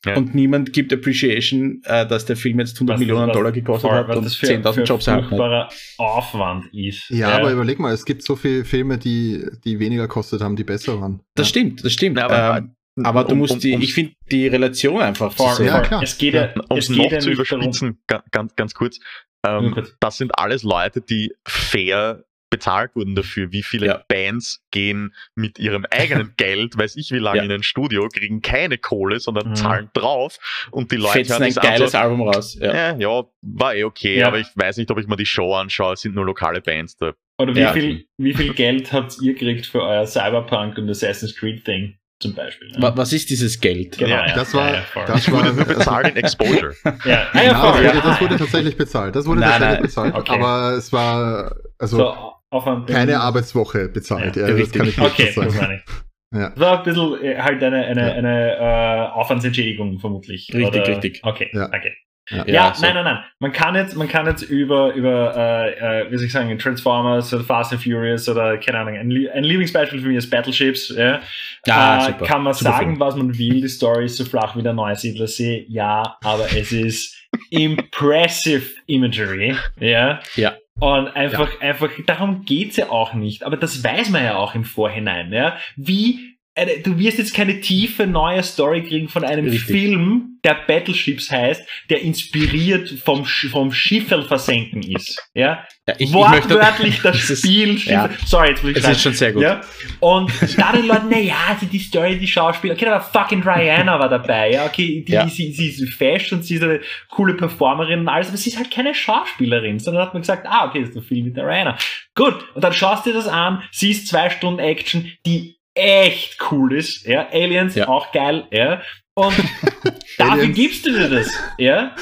[0.06, 0.18] Ja.
[0.18, 3.90] Und niemand gibt Appreciation, äh, dass der Film jetzt 100 Was- Millionen was- Dollar gekostet
[3.90, 5.30] voll, hat und das für, 10.000 für Jobs erhalten hat.
[5.30, 7.10] furchtbarer Aufwand ist.
[7.10, 10.64] Ja, aber überleg mal, es gibt so viele Filme, die, die weniger kostet haben, die
[10.66, 11.22] besser waren.
[11.36, 11.50] Das ja.
[11.50, 12.18] stimmt, das stimmt.
[12.18, 12.58] Ja, aber-
[12.98, 15.56] ähm, aber du Um- musst um- die, um- ich finde die Relation einfach zu Voll,
[15.56, 15.66] sehen.
[15.68, 16.04] Ja, klar.
[16.04, 19.00] Es geht ja, Um es noch ja zu darum, überspitzen, ga- ganz, ganz kurz,
[19.48, 22.24] ähm, das sind alles Leute, die fair
[22.54, 23.52] bezahlt wurden dafür.
[23.52, 24.04] Wie viele Ja.
[24.08, 27.44] Bands gehen mit ihrem eigenen Geld, weiß ich wie lange, Ja.
[27.44, 29.56] in ein Studio, kriegen keine Kohle, sondern Mhm.
[29.56, 30.38] zahlen drauf
[30.72, 32.58] und die Leute Fetzen hören ein geiles so, Album raus.
[32.60, 32.74] Ja.
[32.92, 32.96] ja.
[32.98, 34.28] ja, war eh okay, Ja.
[34.28, 36.96] aber ich weiß nicht, ob ich mir die Show anschaue, es sind nur lokale Bands
[36.98, 37.14] da.
[37.40, 37.74] Oder wie, Ja.
[37.74, 42.36] viel, wie viel Geld habt ihr gekriegt für euer Cyberpunk und Assassin's Creed Ding zum
[42.36, 42.70] Beispiel?
[42.70, 42.78] ne?
[42.82, 43.98] Wa- Was ist dieses Geld?
[43.98, 46.76] Genau, Ja, Das war, ja, ja, das wurde nur bezahlt in Exposure.
[46.84, 47.74] Ja, ja, das, ja.
[47.74, 49.16] wurde, das wurde tatsächlich bezahlt.
[49.16, 50.12] Das wurde Nein, tatsächlich nein.
[50.12, 50.32] bezahlt, Okay.
[50.40, 52.88] aber es war also so, Aufwand.
[52.88, 54.36] keine Arbeitswoche bezahlt.
[54.36, 54.78] Ja, Ja, das richtig.
[54.80, 55.66] kann ich nicht Okay, so das sagen.
[55.68, 56.40] meine ich.
[56.40, 56.50] Ja.
[56.50, 58.14] Das war ein bisschen äh, halt eine, eine, Ja.
[58.14, 60.50] eine äh, Aufwandsentschädigung vermutlich.
[60.54, 60.88] Richtig, oder?
[60.88, 61.20] richtig.
[61.24, 61.68] Okay, Ja.
[61.68, 61.92] danke.
[62.30, 62.46] Ja.
[62.48, 62.86] Ja, so.
[62.86, 63.18] nein, nein, nein.
[63.40, 67.34] Man kann jetzt, man kann jetzt über, über äh, äh, wie soll ich sagen, Transformers
[67.34, 70.88] oder Fast and Furious oder keine Ahnung, ein, ein Lieblingsbeispiel für mich ist Battleships.
[70.98, 71.20] Ja.
[71.68, 72.26] Ja, äh, super.
[72.26, 73.00] Kann man Super sagen, Film.
[73.02, 75.66] was man will, die Story ist so flach wie der Neusiedlersee.
[75.68, 77.14] Ja, aber es ist
[77.52, 79.56] impressive Imagery.
[79.80, 80.20] Ja.
[80.36, 80.53] Ja.
[80.80, 83.44] Und einfach, einfach, darum geht's ja auch nicht.
[83.44, 85.32] Aber das weiß man ja auch im Vorhinein.
[85.32, 85.58] Ja.
[85.76, 89.64] Wie, eine, du wirst jetzt keine tiefe neue Story kriegen von einem Richtig.
[89.66, 95.18] Film, der Battleships heißt, der inspiriert vom, vom Schifferl versenken ist.
[95.34, 95.66] Ja.
[95.88, 97.78] Ja, ich, ich Wortwörtlich möchte, das es ist- Spiel.
[97.86, 98.10] ja.
[98.26, 98.96] Sorry, jetzt will ich Es schreien.
[98.96, 99.42] ist schon sehr gut.
[99.44, 99.62] Ja?
[100.00, 104.10] Und da den Leuten, naja, also die Story, die Schauspieler, okay, aber fucking Diana war
[104.10, 105.28] dabei, ja, okay, die, Ja.
[105.28, 108.58] sie, sie ist fesch und sie ist eine coole Performerin und alles, aber sie ist
[108.58, 111.46] halt keine Schauspielerin, sondern hat man gesagt, ah, okay, das ist der Film mit der
[111.48, 111.78] Diana.
[112.16, 116.74] Gut, und dann schaust du dir das an, siehst zwei Stunden Action, die echt cool
[116.76, 117.88] ist, ja, Aliens, Ja.
[117.88, 118.82] auch geil, ja,
[119.16, 119.34] und
[120.18, 121.96] dafür gibst du dir das, ja,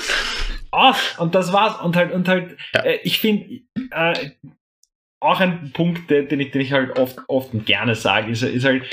[0.72, 2.82] aus, und das war's, und halt, und halt, Ja.
[2.82, 3.62] äh, ich finde,
[3.92, 4.32] äh,
[5.20, 8.84] auch ein Punkt, den ich, den ich halt oft, oft gerne sage, ist, ist halt,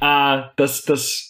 [0.00, 1.27] äh, dass, dass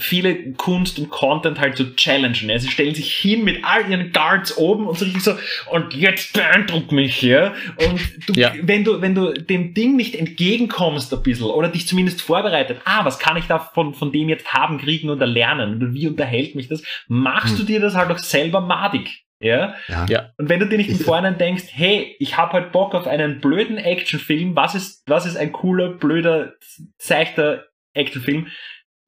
[0.00, 2.48] viele Kunst und Content halt so challengen.
[2.50, 2.58] Ja?
[2.58, 5.34] Sie stellen sich hin mit all ihren Guards oben und so richtig so,
[5.70, 7.54] und jetzt beeindruck mich, ja.
[7.88, 8.52] Und du, Ja.
[8.62, 13.04] wenn du, wenn du dem Ding nicht entgegenkommst ein bisschen oder dich zumindest vorbereitet, ah,
[13.04, 15.76] was kann ich da von, von dem jetzt haben, kriegen oder lernen?
[15.76, 16.82] Oder wie unterhält mich das?
[17.08, 17.58] Machst Hm.
[17.58, 19.24] du dir das halt auch selber madig.
[19.42, 20.06] Ja, Ja.
[20.06, 20.30] Ja.
[20.36, 23.40] und wenn du dir nicht im Vorhinein denkst, hey, ich habe halt Bock auf einen
[23.40, 26.52] blöden Actionfilm, was ist, was ist ein cooler, blöder,
[26.98, 28.48] seichter Actionfilm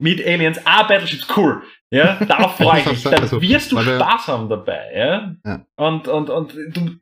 [0.03, 0.61] mit Aliens?
[0.65, 1.63] Ah, Battleships, cool.
[1.93, 3.03] Ja, darauf freue ich mich.
[3.03, 5.37] Dann wirst du Spaß haben dabei, ja.
[5.45, 5.67] Ja.
[5.77, 6.97] Und, und, und du,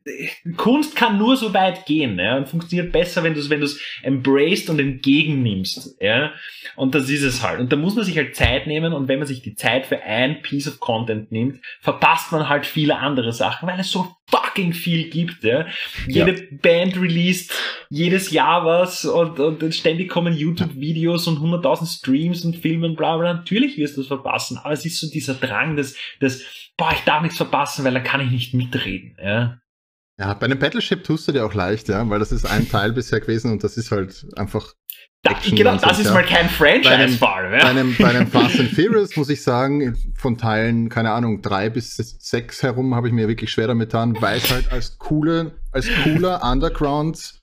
[0.57, 3.67] Kunst kann nur so weit gehen, ja, und funktioniert besser, wenn du es, wenn du
[3.67, 6.33] es embraced und entgegennimmst, ja.
[6.75, 7.61] Und das ist es halt.
[7.61, 10.03] Und da muss man sich halt Zeit nehmen und wenn man sich die Zeit für
[10.03, 14.09] ein Piece of Content nimmt, verpasst man halt viele andere Sachen, weil es so
[14.51, 15.67] fucking viel gibt, ja.
[16.07, 17.53] Jede Band released
[17.89, 23.17] jedes Jahr was und, und ständig kommen YouTube-Videos und 100.000 Streams und Filme und bla
[23.17, 23.35] bla.
[23.35, 26.45] Natürlich wirst du es verpassen, aber es ist so dieser Drang des, des,
[26.77, 29.59] boah, ich darf nichts verpassen, weil da kann ich nicht mitreden, ja.
[30.19, 32.93] Ja, bei einem Battleship tust du dir auch leicht, ja, weil das ist ein Teil
[32.93, 34.75] bisher gewesen und das ist halt einfach.
[35.23, 36.14] Da, genau, das so, ist ja.
[36.14, 37.64] mal kein Franchise-Fall, Bei ja.
[37.64, 41.97] einem, bei einem Fast and Furious muss ich sagen, von Teilen, keine Ahnung, drei bis
[41.97, 45.89] sechs herum habe ich mir wirklich schwer damit getan, weil es halt als coole, als
[46.05, 47.39] cooler Underground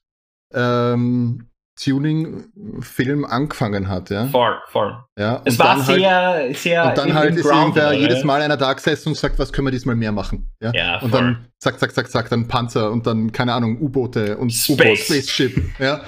[0.53, 4.25] ähm, Tuning-Film angefangen hat, ja.
[4.27, 4.97] Voll, voll.
[5.17, 8.25] ja Es war halt, sehr, sehr und dann halt ist irgendwer jedes ja.
[8.25, 10.51] Mal einer da gesessen und sagt, was können wir diesmal mehr machen?
[10.59, 10.71] Ja.
[10.73, 11.21] Ja, und voll.
[11.21, 15.05] dann zack, zack, zack, zack, dann Panzer und dann, keine Ahnung, U-Boote und Space.
[15.05, 15.79] Spaceship.
[15.79, 16.01] Ja.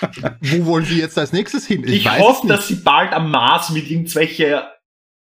[0.40, 1.84] Wo wollen die jetzt als nächstes hin?
[1.86, 4.64] Ich, weiß hoffe, dass sie bald am Mars mit irgendwelche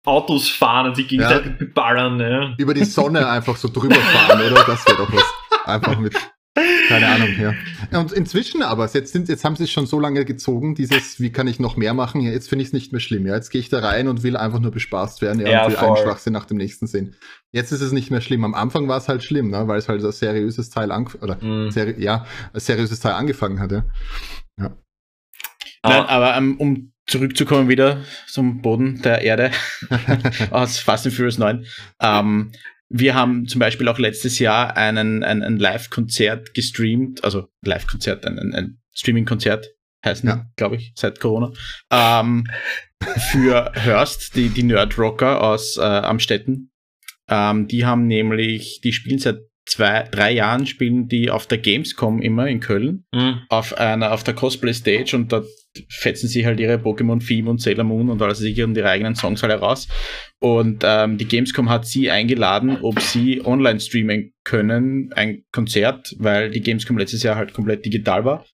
[0.04, 2.54] Autos fahren und sich gegenseitig beballern, ja.
[2.58, 4.64] über die Sonne einfach so drüber fahren, oder?
[4.64, 5.24] Das wäre doch was.
[5.66, 6.16] Einfach mit
[6.88, 7.54] Keine Ahnung, ja.
[7.98, 11.30] Und inzwischen aber, jetzt, sind, jetzt haben sie es schon so lange gezogen, dieses, wie
[11.30, 12.20] kann ich noch mehr machen?
[12.22, 13.24] Ja, jetzt finde ich es nicht mehr schlimm.
[13.26, 15.70] Ja, jetzt gehe ich da rein und will einfach nur bespaßt werden ja, Ja, und
[15.70, 15.88] will voll.
[15.88, 17.14] einen Schwachsinn nach dem nächsten sehen.
[17.52, 18.44] Jetzt ist es nicht mehr schlimm.
[18.44, 19.68] Am Anfang war es halt schlimm, ne?
[19.68, 20.90] weil es halt ein seriöses Teil
[21.20, 21.70] oder Mhm.
[21.70, 23.84] seri ja, ein seriöses Teil angefangen hat, ja.
[24.56, 24.72] Nein,
[25.82, 29.50] Ah, aber ähm, um zurückzukommen wieder zum Boden der Erde
[30.50, 31.64] aus Fast and Furious 9.
[32.02, 32.52] Ähm,
[32.90, 38.38] wir haben zum Beispiel auch letztes Jahr einen, ein, ein Live-Konzert gestreamt, also Live-Konzert, ein,
[38.38, 39.68] ein, ein Streaming-Konzert
[40.04, 40.46] heißen, Ja.
[40.56, 41.52] glaube ich, seit Corona,
[41.90, 42.46] ähm,
[43.30, 46.72] für Hurst, die, die Nerd-Rocker aus äh, Amstetten.
[47.28, 52.20] Ähm, die haben nämlich, die spielen seit zwei, drei Jahren, spielen die auf der Gamescom
[52.22, 53.42] immer in Köln mhm.
[53.48, 55.46] auf einer auf der Cosplay Stage und dort
[55.88, 59.14] fetzen sie halt ihre Pokémon Theme und Sailor Moon und alles sicher und ihre eigenen
[59.14, 59.86] Songs halt heraus.
[60.40, 66.50] Und ähm, die Gamescom hat sie eingeladen, ob sie online streamen können, ein Konzert, weil
[66.50, 68.44] die Gamescom letztes Jahr halt komplett digital war.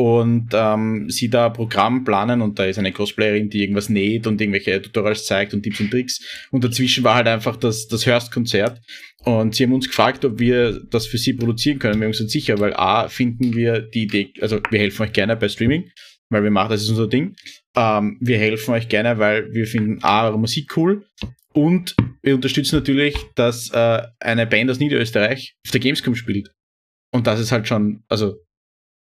[0.00, 4.40] Und ähm, sie da Programm planen und da ist eine Cosplayerin, die irgendwas näht und
[4.40, 6.20] irgendwelche Tutorials zeigt und Tipps und Tricks.
[6.52, 8.80] Und dazwischen war halt einfach das, das Hörst-Konzert.
[9.24, 11.98] Und sie haben uns gefragt, ob wir das für sie produzieren können.
[11.98, 15.34] Wir haben gesagt, sicher, weil A, finden wir die Idee, also wir helfen euch gerne
[15.34, 15.90] bei Streaming,
[16.30, 17.34] weil wir machen, das ist unser Ding.
[17.74, 21.06] Ähm, wir helfen euch gerne, weil wir finden A, eure Musik cool
[21.52, 26.52] und wir unterstützen natürlich, dass äh, eine Band aus Niederösterreich auf der Gamescom spielt.
[27.10, 28.36] Und das ist halt schon, also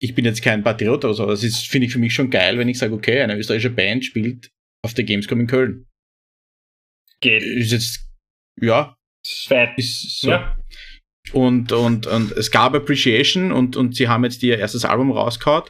[0.03, 2.57] ich bin jetzt kein Patriot oder so, das ist, finde ich für mich schon geil,
[2.57, 4.49] wenn ich sage, okay, eine österreichische Band spielt
[4.83, 5.87] auf der Gamescom in Köln.
[7.21, 7.41] Geht.
[7.41, 8.11] Ist jetzt,
[8.61, 9.69] ja, Fett.
[9.77, 10.31] ist so.
[10.31, 10.57] Ja.
[11.31, 15.63] Und, und, und es gab Appreciation und, und sie haben jetzt ihr erstes Album rausgehauen.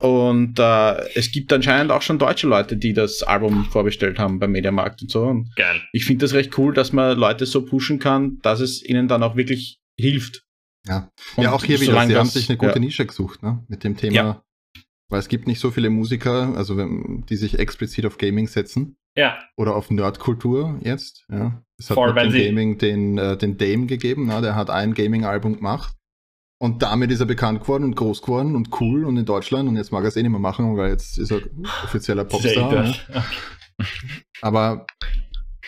[0.00, 4.52] Und äh, es gibt anscheinend auch schon deutsche Leute, die das Album vorbestellt haben beim
[4.52, 5.24] Mediamarkt und so.
[5.24, 5.82] Und Geil.
[5.92, 9.24] ich finde das recht cool, dass man Leute so pushen kann, dass es ihnen dann
[9.24, 10.43] auch wirklich hilft.
[10.86, 11.10] Ja.
[11.36, 12.78] Und ja, auch hier wieder, sie haben sich eine gute ja.
[12.78, 13.64] Nische gesucht, ne?
[13.68, 14.14] Mit dem Thema.
[14.14, 14.42] Ja.
[15.08, 19.38] Weil es gibt nicht so viele Musiker, also die sich explizit auf Gaming setzen Ja.
[19.56, 21.24] oder auf Nerdkultur jetzt.
[21.30, 21.62] Ja.
[21.78, 24.40] Es hat Voll, mit dem Gaming den, äh, den Dame gegeben, ne?
[24.40, 25.94] der hat ein Gaming-Album gemacht.
[26.58, 29.68] Und damit ist er bekannt geworden und groß geworden und cool und in Deutschland.
[29.68, 31.42] Und jetzt mag er es eh nicht mehr machen, weil jetzt ist er
[31.84, 32.72] offizieller Popstar.
[32.72, 32.94] Ne?
[34.40, 34.86] Aber,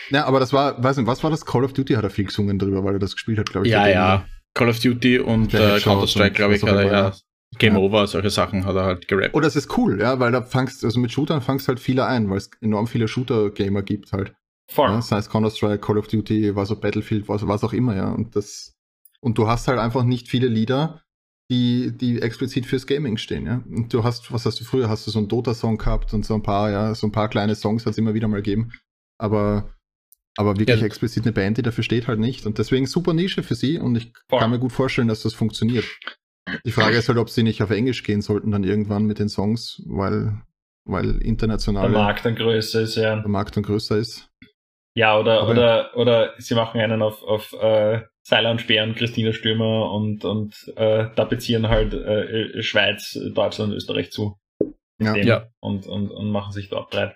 [0.09, 1.45] ja, aber das war, weiß nicht, was war das?
[1.45, 3.73] Call of Duty hat er viel gesungen drüber, weil er das gespielt hat, glaube ich.
[3.73, 4.25] Ja, ja.
[4.57, 7.13] Call of Duty und äh, Counter-Strike, und glaube ich, hat er ja.
[7.59, 7.79] Game Ja.
[7.79, 9.33] Over, solche Sachen hat er halt gerappt.
[9.33, 12.29] Oh, das ist cool, ja, weil da fangst, also mit Shootern fangst halt viele ein,
[12.29, 14.33] weil es enorm viele Shooter-Gamer gibt halt.
[14.69, 14.89] Voll.
[14.89, 18.09] Ja, sei es Counter-Strike, Call of Duty, was auch Battlefield, was, was auch immer, ja.
[18.09, 18.73] Und das,
[19.21, 21.01] und du hast halt einfach nicht viele Lieder,
[21.49, 23.63] die, die explizit fürs Gaming stehen, ja.
[23.65, 24.89] Und du hast, was hast du früher?
[24.89, 27.55] Hast du so einen Dota-Song gehabt und so ein paar, ja, so ein paar kleine
[27.55, 28.71] Songs hat es immer wieder mal gegeben.
[29.17, 29.73] Aber,
[30.37, 30.85] aber wirklich Ja.
[30.85, 32.45] explizit eine Band, die dafür steht, halt nicht.
[32.45, 34.39] Und deswegen super Nische für sie und ich Voll.
[34.39, 35.85] kann mir gut vorstellen, dass das funktioniert.
[36.65, 39.27] Die Frage ist halt, ob sie nicht auf Englisch gehen sollten dann irgendwann mit den
[39.27, 40.41] Songs, weil,
[40.85, 43.17] weil Der internationale Markt dann größer ist, ja.
[43.17, 44.29] der Markt dann größer ist.
[44.95, 48.95] Ja, oder, Aber- oder, oder sie machen einen auf, auf äh, Seiler und Speer und
[48.95, 54.37] Christina Stürmer und, und äh, tapezieren halt äh, Schweiz, Deutschland, Österreich zu.
[54.99, 55.13] Ja.
[55.13, 55.47] dem Ja.
[55.59, 57.15] Und, und, und machen sich dort breit.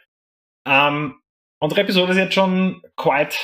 [0.67, 1.15] Ähm,
[1.61, 3.37] unsere Episode ist jetzt schon quite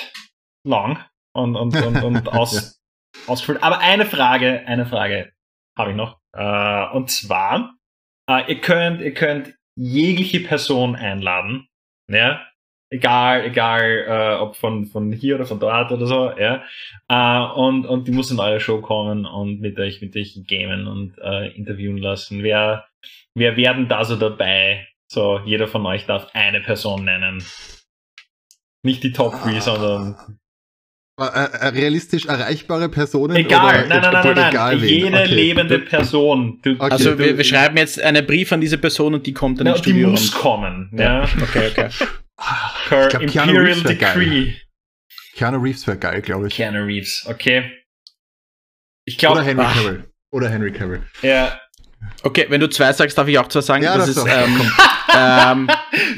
[0.66, 1.04] lang
[1.34, 2.82] und, und, und, und aus,
[3.28, 3.64] ausgefüllt.
[3.64, 5.32] Aber eine Frage, eine Frage
[5.78, 6.20] habe ich noch.
[6.34, 7.76] Äh, und zwar,
[8.30, 11.68] äh, ihr könnt, ihr könnt jegliche Person einladen,
[12.10, 12.46] ja,
[12.90, 16.64] egal, egal, äh, ob von, von hier oder von dort oder so, ja,
[17.10, 20.88] äh, und, und die muss in eure Show kommen und mit euch, mit euch gamen
[20.88, 22.44] und äh, interviewen lassen.
[22.44, 22.88] Wer,
[23.36, 24.88] wer werden da so dabei?
[25.10, 27.44] So, jeder von euch darf eine Person nennen.
[28.84, 29.62] Nicht die Top 3, Ah.
[29.62, 30.38] sondern
[31.20, 33.36] realistisch erreichbare Personen?
[33.36, 34.88] egal, oder- nein, nein, nein, nein, egal nein.
[34.88, 35.26] jede Okay.
[35.34, 36.60] lebende Person.
[36.62, 36.92] Du, Okay.
[36.92, 39.72] Also wir, wir schreiben jetzt einen Brief an diese Person und die kommt dann na,
[39.72, 40.10] ins und die Studio.
[40.10, 41.24] muss und- kommen, ja.
[41.42, 41.90] Okay, okay.
[42.90, 44.20] Per Ich glaub, Keanu Imperial Reeves wär geil.
[44.20, 44.54] Decree.
[45.36, 46.54] Keanu Reeves wäre geil, glaube ich.
[46.56, 47.72] Keanu Reeves, okay.
[49.06, 49.76] Ich Oder glaube, Henry ach.
[49.76, 50.14] Cavill.
[50.32, 51.04] Oder Henry Cavill.
[51.24, 51.60] ja,
[52.24, 53.84] Okay, wenn du zwei sagst, darf ich auch zwei sagen.
[53.84, 54.62] Ja, das das ist ähm,
[55.18, 55.70] ähm,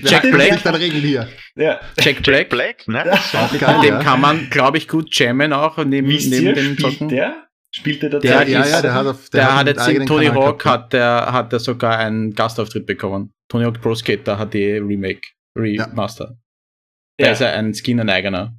[0.03, 0.63] Jack hat Black.
[0.63, 1.27] dann Regeln hier?
[1.55, 1.80] ja.
[1.99, 2.49] Jack Black.
[2.49, 3.11] Black, ne?
[3.34, 4.03] Auch Mit geil, dem ja.
[4.03, 7.09] kann man, glaube ich, gut jammen auch neben, Wisst neben dem spielt Zocken.
[7.09, 7.47] der?
[7.71, 10.25] Spielt der Der Ja, ja, ja, der hat auf Der, hat einen jetzt in Tony
[10.27, 13.32] Kanal Hawk gehabt, hat der, hat der sogar einen Gastauftritt bekommen.
[13.47, 15.21] Tony Hawk Pro Skater hat die Remake,
[15.57, 16.38] Remaster.
[17.17, 17.32] Da Ja.
[17.34, 18.55] ist er ein Skin ein eigener.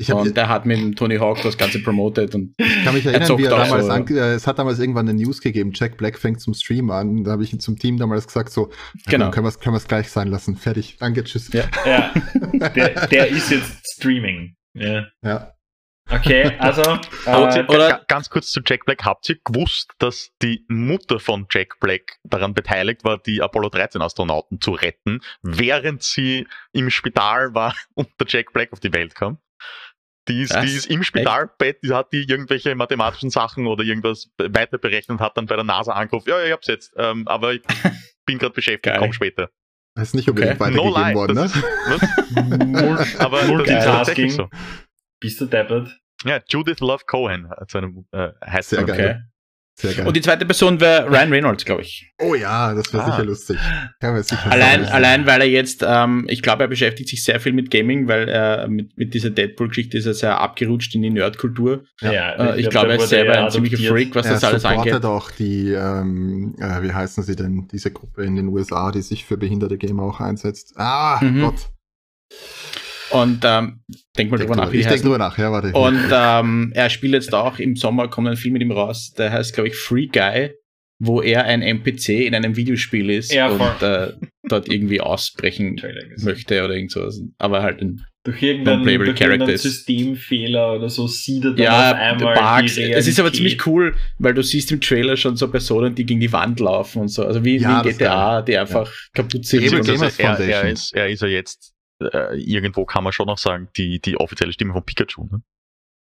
[0.00, 3.04] Ich, Und der hat mit dem Tony Hawk das Ganze promoted und ich kann mich
[3.04, 3.92] er erinnern, zockt wie er auch damals so.
[3.92, 7.22] an, äh, es hat damals irgendwann eine News gegeben, Jack Black fängt zum Stream an.
[7.24, 8.70] Da habe ich zum Team damals gesagt, so,
[9.06, 9.26] Genau.
[9.26, 10.56] dann können wir es können wir's gleich sein lassen.
[10.56, 10.96] Fertig.
[10.98, 11.52] Danke, tschüss.
[11.52, 11.64] Ja.
[11.84, 12.12] Ja,
[12.70, 14.56] der, der ist jetzt Streaming.
[14.72, 15.06] Ja.
[15.22, 15.52] Ja.
[16.10, 16.82] Okay, also.
[17.26, 19.04] Äh, oder ganz kurz zu Jack Black.
[19.04, 24.00] Habt ihr gewusst, dass die Mutter von Jack Black daran beteiligt war, die Apollo 13
[24.00, 29.14] Astronauten zu retten, während sie im Spital war und der Jack Black auf die Welt
[29.14, 29.38] kam?
[30.30, 34.78] Die ist, die ist im Spitalbett, die hat die irgendwelche mathematischen Sachen oder irgendwas weiter
[34.78, 37.62] berechnet und hat dann bei der NASA angerufen, ja, ich hab's jetzt, ähm, aber ich
[38.26, 39.50] bin gerade beschäftigt, komm später.
[39.94, 40.72] Das ist nicht unbedingt okay.
[40.72, 43.06] weitergegeben no worden, ne?
[43.18, 44.48] aber das ist tatsächlich so.
[45.18, 45.98] Bist du deppert?
[46.24, 49.29] Ja, Judith Love Cohen hat seine, äh, heißt Sehr geil.
[49.80, 50.06] Sehr geil.
[50.06, 52.12] Und die zweite Person wäre Ryan Reynolds, glaube ich.
[52.20, 53.10] Oh ja, das wäre ah.
[53.10, 53.58] sicher lustig.
[54.00, 57.70] Sicher allein, allein, weil er jetzt, ähm, ich glaube, er beschäftigt sich sehr viel mit
[57.70, 61.84] Gaming, weil er mit, mit dieser Deadpool-Geschichte ist er sehr abgerutscht in die Nerdkultur.
[62.00, 64.92] Ja, äh, ich, glaube, er ist selber ein ziemlicher Freak, was er das alles angeht.
[64.92, 69.02] Er auch die, ähm, äh, wie heißen sie denn, diese Gruppe in den USA, die
[69.02, 70.74] sich für behinderte Gamer auch einsetzt.
[70.76, 71.40] Ah, mhm.
[71.40, 71.70] Gott.
[73.10, 73.80] Und ähm,
[74.16, 75.72] denk mal denk drüber nach, wie Ich denke drüber nach, ja, warte.
[75.72, 79.32] Und ähm, er spielt jetzt auch im Sommer, kommt ein Film mit ihm raus, der
[79.32, 80.52] heißt, glaube ich, Free Guy,
[80.98, 84.12] wo er ein NPC in einem Videospiel ist ja, und äh,
[84.48, 85.80] dort irgendwie ausbrechen
[86.18, 87.20] möchte oder irgend sowas.
[87.38, 91.98] Aber halt ein durch irgendeinen, durch irgendeinen Systemfehler oder so sieht er dann ja, auf
[91.98, 92.76] einmal Bugs.
[92.76, 96.20] Es ist aber ziemlich cool, weil du siehst im Trailer schon so Personen, die gegen
[96.20, 97.24] die Wand laufen und so.
[97.24, 99.08] Also wie, ja, wie in GTA, die einfach ja.
[99.14, 99.62] kaputt sind.
[99.62, 103.38] Eben, also er, er, ist, er ist ja jetzt äh, irgendwo kann man schon noch
[103.38, 105.26] sagen, die, die offizielle Stimme von Pikachu.
[105.30, 105.42] Ne?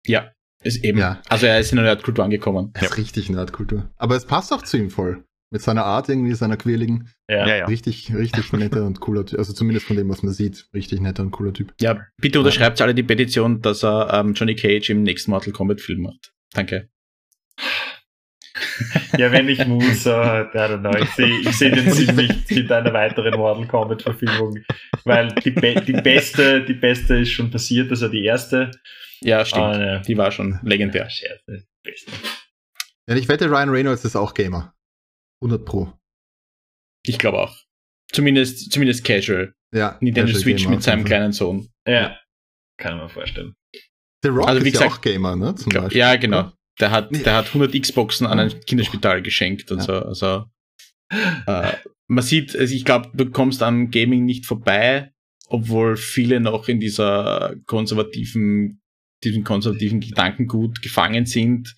[0.06, 0.32] Ja,
[0.64, 0.98] ist eben.
[0.98, 1.22] Ja.
[1.30, 2.72] Also er ist in der Nerdkultur angekommen.
[2.74, 2.96] Er ist ja.
[2.96, 3.90] richtig Nerdkultur.
[3.98, 5.24] Aber es passt auch zu ihm voll.
[5.52, 7.10] Mit seiner Art irgendwie, seiner quirligen.
[7.30, 7.48] Ja.
[7.48, 7.66] ja, ja.
[7.68, 9.38] Richtig, richtig netter und cooler Typ.
[9.38, 11.74] Also zumindest von dem, was man sieht, richtig netter und cooler Typ.
[11.80, 15.82] Ja, bitte unterschreibt alle die Petition, dass er ähm, Johnny Cage im nächsten Mortal Kombat
[15.82, 16.34] Film macht.
[16.52, 16.90] Danke.
[19.18, 22.52] Ja, wenn ich muss, uh, I don't know, ich sehe ich seh den Sinn nicht
[22.52, 24.60] mit einer weiteren Mortal Kombat Verfilmung,
[25.04, 28.72] weil die, Be die, beste, die beste ist schon passiert, also die erste.
[29.22, 29.78] Ja, stimmt.
[29.78, 31.08] Uh, die war schon legendär.
[33.08, 34.74] Ja, ich wette, Ryan Reynolds ist auch Gamer.
[35.42, 35.94] 100 Pro.
[37.06, 37.56] Ich glaube auch.
[38.12, 39.54] Zumindest, zumindest casual.
[39.74, 39.98] Ja.
[40.02, 41.70] Nintendo casual Switch Gamer mit seinem kleinen Sohn.
[41.88, 42.18] Ja.
[42.78, 43.56] Kann man vorstellen.
[44.24, 45.56] The Rock also, wie ist gesagt, ja auch Gamer, ne?
[45.56, 46.52] Zum glaub, Ja, genau.
[46.80, 49.84] Der hat, der hat 100 Xboxen an ein Kinderspital geschenkt und ja.
[49.84, 49.94] so.
[49.94, 50.46] Also,
[51.48, 51.72] äh,
[52.08, 55.12] man sieht, also ich glaube, du kommst am Gaming nicht vorbei,
[55.48, 58.82] obwohl viele noch in dieser konservativen,
[59.24, 61.76] diesem konservativen Gedankengut gefangen sind.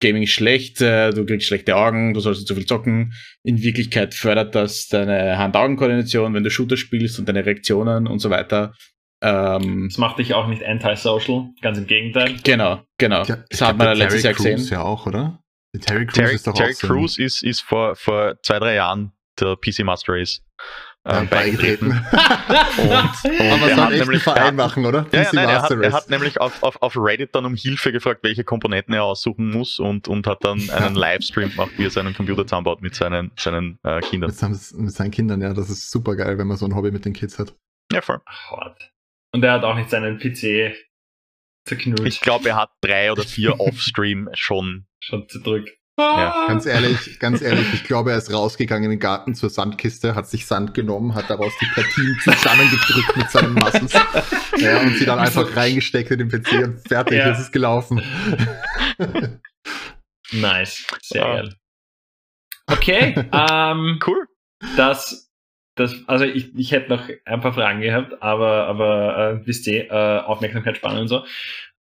[0.00, 3.12] Gaming ist schlecht, äh, du kriegst schlechte Augen, du sollst nicht zu viel zocken.
[3.42, 8.30] In Wirklichkeit fördert das deine Hand-Augen-Koordination, wenn du Shooter spielst und deine Reaktionen und so
[8.30, 8.74] weiter.
[9.22, 12.36] Ähm, das macht dich auch nicht anti-social, ganz im Gegenteil.
[12.44, 13.24] Genau, genau.
[13.24, 14.58] Ja, das hat man letztes Jahr gesehen.
[14.68, 15.40] ja auch, oder?
[15.74, 18.74] Die Terry Crews Terry, ist doch Terry auch Crews ist, ist vor, vor zwei, drei
[18.74, 20.42] Jahren der PC Master Race
[21.04, 21.90] äh, beigetreten.
[21.90, 21.98] und,
[22.82, 25.06] und Aber er hat nämlich Verein machen, oder?
[25.12, 27.92] Ja, ja, nein, er, hat, er hat nämlich auf, auf, auf Reddit dann um Hilfe
[27.92, 31.90] gefragt, welche Komponenten er aussuchen muss und, und hat dann einen Livestream gemacht, wie er
[31.90, 34.30] seinen Computer zusammenbaut mit seinen, seinen äh, Kindern.
[34.30, 37.04] Mit, mit, seinen Kindern, ja, das ist super geil, wenn man so ein Hobby mit
[37.04, 37.54] den Kids hat.
[37.92, 38.20] Ja, voll.
[38.50, 38.76] Hot.
[39.36, 40.74] Und er hat auch nicht seinen PC
[41.66, 42.06] zerknüllt.
[42.06, 44.86] Ich glaube, er hat drei oder vier Offstream schon.
[44.98, 45.68] Schon zerdrückt.
[45.98, 46.46] Ja.
[46.48, 50.26] Ganz ehrlich, ganz ehrlich, ich glaube, er ist rausgegangen in den Garten zur Sandkiste, hat
[50.26, 53.92] sich Sand genommen, hat daraus die Platinen zusammengedrückt mit seinen Muscles.
[54.58, 57.30] Ja, und sie dann einfach reingesteckt in den PC und fertig ja.
[57.30, 58.02] ist es gelaufen.
[60.32, 60.86] nice.
[61.02, 61.34] Sehr ja.
[61.34, 61.54] geil.
[62.66, 64.26] Okay, ähm, cool.
[64.78, 65.25] Das
[65.76, 69.90] das, also ich, ich hätte noch ein paar Fragen gehabt, aber, aber äh, wisst ihr,
[69.90, 71.24] äh, Aufmerksamkeitsspanne und so.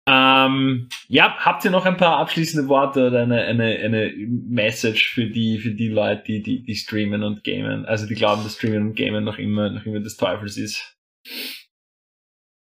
[0.09, 5.27] Ähm, ja, habt ihr noch ein paar abschließende Worte oder eine, eine, eine Message für
[5.27, 8.89] die, für die Leute, die, die, die streamen und gamen, also die glauben, dass Streamen
[8.89, 10.97] und Gamen noch immer, noch immer des Teufels ist?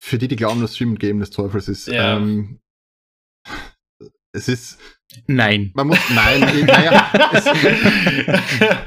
[0.03, 1.89] Für die, die glauben, dass Streamen und Gamen des Teufels ist.
[1.89, 2.16] Ja.
[2.16, 2.61] Ähm,
[4.33, 4.81] es ist.
[5.27, 5.72] Nein.
[5.74, 5.99] Man muss.
[6.14, 7.33] Nein, naja.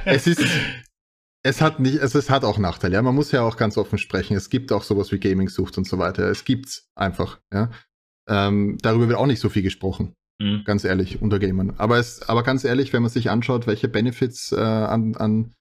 [0.06, 0.48] es, es ist
[1.44, 2.96] es hat nicht, also es hat auch Nachteile.
[2.96, 4.36] Ja, man muss ja auch ganz offen sprechen.
[4.36, 6.30] Es gibt auch sowas wie Gaming-Sucht und so weiter.
[6.30, 7.40] Es gibt's einfach.
[7.54, 7.70] Ja,
[8.28, 10.14] ähm, darüber wird auch nicht so viel gesprochen.
[10.40, 10.64] Mhm.
[10.66, 11.74] Ganz ehrlich unter Gamern.
[11.78, 15.54] Aber es, aber ganz ehrlich, wenn man sich anschaut, welche Benefits äh, an, an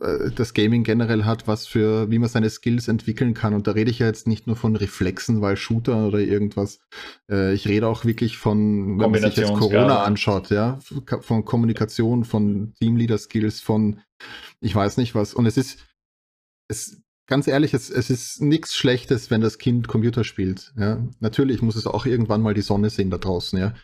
[0.00, 3.54] äh, das Gaming generell hat, was für, wie man seine Skills entwickeln kann.
[3.54, 6.80] Und da rede ich ja jetzt nicht nur von Reflexen, weil Shooter oder irgendwas.
[7.30, 10.78] Äh, ich rede auch wirklich von, wenn man sich jetzt Corona anschaut, ja,
[11.20, 14.00] von Kommunikation, von Teamleader-Skills, von
[14.60, 15.34] ich weiß nicht was.
[15.34, 15.78] Und es ist,
[16.68, 20.72] es, ganz ehrlich, es, es ist nichts Schlechtes, wenn das Kind Computer spielt.
[20.78, 23.74] Ja, natürlich muss es auch irgendwann mal die Sonne sehen da draußen, ja.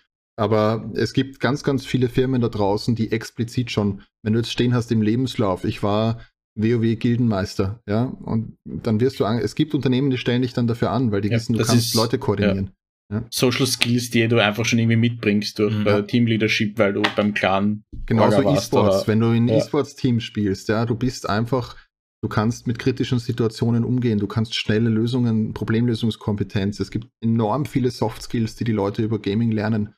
[0.40, 4.50] Aber es gibt ganz, ganz viele Firmen da draußen, die explizit schon, wenn du jetzt
[4.50, 6.18] stehen hast im Lebenslauf, ich war
[6.58, 11.12] WoW-Gildenmeister, ja, und dann wirst du, es gibt Unternehmen, die stellen dich dann dafür an,
[11.12, 12.70] weil die ja, wissen, du kannst ist, Leute koordinieren.
[13.12, 13.22] ja.
[13.30, 15.86] Social Skills, die du einfach schon irgendwie mitbringst durch mhm.
[15.86, 17.82] äh, Teamleadership, weil du beim Clan.
[18.06, 19.58] Genauso E-Sports, wenn du in ja.
[19.58, 21.76] E-Sports-Team spielst, ja, du bist einfach,
[22.24, 26.80] du kannst mit kritischen Situationen umgehen, du kannst schnelle Lösungen, Problemlösungskompetenz.
[26.80, 29.94] Es gibt enorm viele Soft Skills, die die Leute über Gaming lernen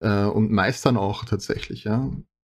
[0.00, 2.10] äh, und meistern auch tatsächlich, ja.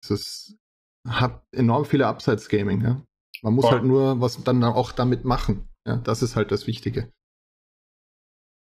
[0.03, 0.59] Es
[1.07, 3.03] hat enorm viele Upsides Gaming, ja.
[3.43, 3.75] Man muss Voll.
[3.75, 5.69] halt nur was dann auch damit machen.
[5.87, 7.13] Ja, das ist halt das Wichtige.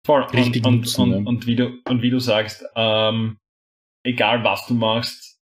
[0.05, 0.23] Voll.
[0.23, 1.17] Richtig und, nutzen, und, ja.
[1.17, 3.37] und, wie du, und wie du sagst, ähm,
[4.05, 5.39] egal was du machst,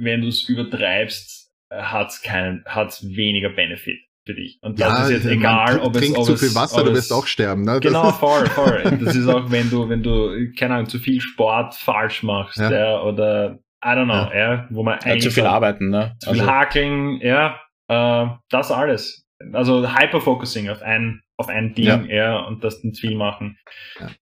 [0.00, 4.58] wenn du es übertreibst, hat es keinen, hat's weniger Benefit für dich.
[4.60, 7.26] Und das ja, ist jetzt egal, ob es, ob zu viel Wasser, du wirst auch
[7.26, 7.80] sterben, ne?
[7.80, 8.82] genau, voll, voll.
[9.02, 12.70] das ist auch, wenn du, wenn du, keine Ahnung, zu viel Sport falsch machst, ja.
[12.70, 15.22] ja oder I don't know, ja, ja wo man eigentlich.
[15.22, 16.16] zu viel arbeiten, ne?
[16.20, 16.52] Zu viel also.
[16.52, 17.58] hakeln, ja,
[17.88, 19.26] äh, das alles.
[19.52, 23.56] Also Hyperfocusing auf ein, auf ein Ding, ja, ja und das dann viel machen.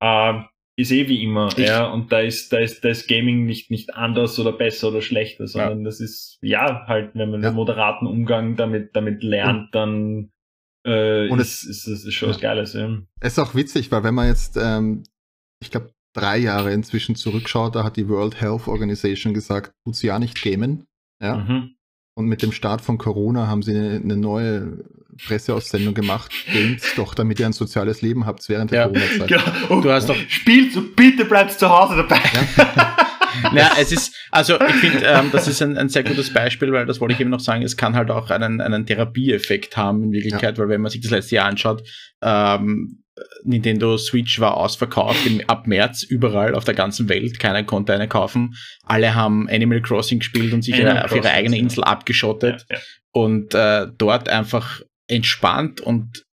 [0.01, 0.31] Ja.
[0.31, 0.43] Äh,
[0.77, 3.70] ist eh wie immer, ich, ja, und da ist, da ist, da ist Gaming nicht,
[3.70, 5.85] nicht anders oder besser oder schlechter, sondern ja.
[5.85, 7.49] das ist, ja, halt, wenn man ja.
[7.49, 10.33] einen moderaten Umgang damit, damit lernt, dann,
[10.85, 12.99] äh, und ist, es, ist, ist, ist schon was Geiles, ja.
[13.20, 15.05] Es ist auch witzig, weil wenn man jetzt, ähm,
[15.62, 20.09] ich glaube, drei Jahre inzwischen zurückschaut, da hat die World Health Organization gesagt, tut sie
[20.09, 20.87] ja nicht gamen,
[21.22, 21.39] ja.
[21.39, 21.76] Mhm.
[22.17, 24.79] Und mit dem Start von Corona haben sie eine, neue
[25.27, 26.33] Presseaussendung gemacht.
[26.51, 28.87] Games doch, damit ihr ein soziales Leben habt während der ja.
[28.87, 29.31] Corona-Zeit.
[29.31, 29.41] Ja.
[29.69, 32.19] Oh, du hast doch spielt und bitte bleibst zu Hause dabei.
[32.57, 32.97] Ja.
[33.53, 36.87] naja, es ist, also ich finde, ähm, das ist ein, ein, sehr gutes Beispiel, weil
[36.87, 40.12] das wollte ich eben noch sagen, es kann halt auch einen, einen Therapieeffekt haben in
[40.12, 40.62] Wirklichkeit, ja.
[40.62, 41.82] weil wenn man sich das letzte Jahr anschaut,
[42.22, 43.03] ähm,
[43.45, 47.39] Nintendo Switch war ausverkauft im, ab März überall auf der ganzen Welt.
[47.39, 48.57] Keiner konnte eine kaufen.
[48.84, 51.87] Alle haben Animal Crossing gespielt und sich Animal auf ihre eigene Insel ja.
[51.87, 52.82] abgeschottet ja, ja.
[53.12, 56.24] und äh, dort einfach entspannt und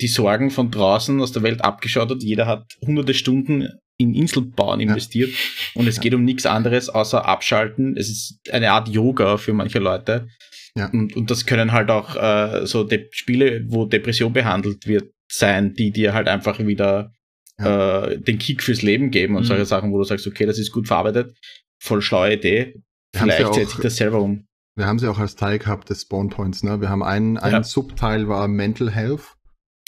[0.00, 2.22] die Sorgen von draußen aus der Welt abgeschottet.
[2.22, 3.68] Jeder hat hunderte Stunden
[3.98, 5.30] in Inselbauen investiert
[5.74, 7.96] und es geht um nichts anderes außer abschalten.
[7.96, 10.28] Es ist eine Art Yoga für manche Leute.
[10.76, 10.88] Ja.
[10.90, 15.74] Und, und das können halt auch äh, so De Spiele, wo Depression behandelt wird, sein,
[15.74, 17.12] die dir halt einfach wieder
[17.58, 18.06] ja.
[18.06, 19.46] äh, den Kick fürs Leben geben und mhm.
[19.46, 21.36] solche Sachen, wo du sagst, okay, das ist gut verarbeitet,
[21.80, 22.74] voll schlaue Idee.
[23.12, 24.46] Wir Vielleicht setze ich das selber um.
[24.76, 26.62] Wir haben sie auch als Teil gehabt des Spawn Points.
[26.62, 26.80] Ne?
[26.80, 27.42] Wir haben einen, ja.
[27.42, 29.34] ein Subteil war Mental Health.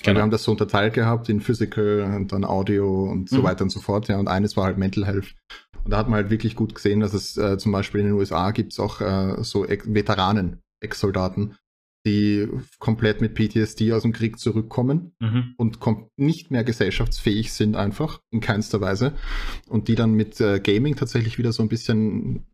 [0.03, 0.17] Genau.
[0.17, 3.43] Wir haben das so unterteilt gehabt in Physical und dann Audio und so mhm.
[3.45, 4.09] weiter und so fort.
[4.09, 5.35] Ja, und eines war halt Mental Health.
[5.85, 8.15] Und da hat man halt wirklich gut gesehen, dass es äh, zum Beispiel in den
[8.17, 11.57] USA gibt es auch äh, so Veteranen, Ex-Soldaten,
[12.07, 12.49] die
[12.79, 15.55] komplett mit PTSD aus dem Krieg zurückkommen mhm.
[15.57, 15.79] und
[16.17, 19.15] nicht mehr gesellschaftsfähig sind einfach, in keinster Weise.
[19.69, 22.47] Und die dann mit äh, Gaming tatsächlich wieder so ein bisschen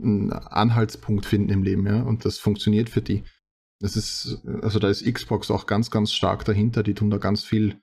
[0.00, 2.02] einen Anhaltspunkt finden im Leben, ja.
[2.02, 3.24] Und das funktioniert für die.
[3.80, 6.82] Das ist, also da ist Xbox auch ganz, ganz stark dahinter.
[6.82, 7.80] Die tun da ganz viel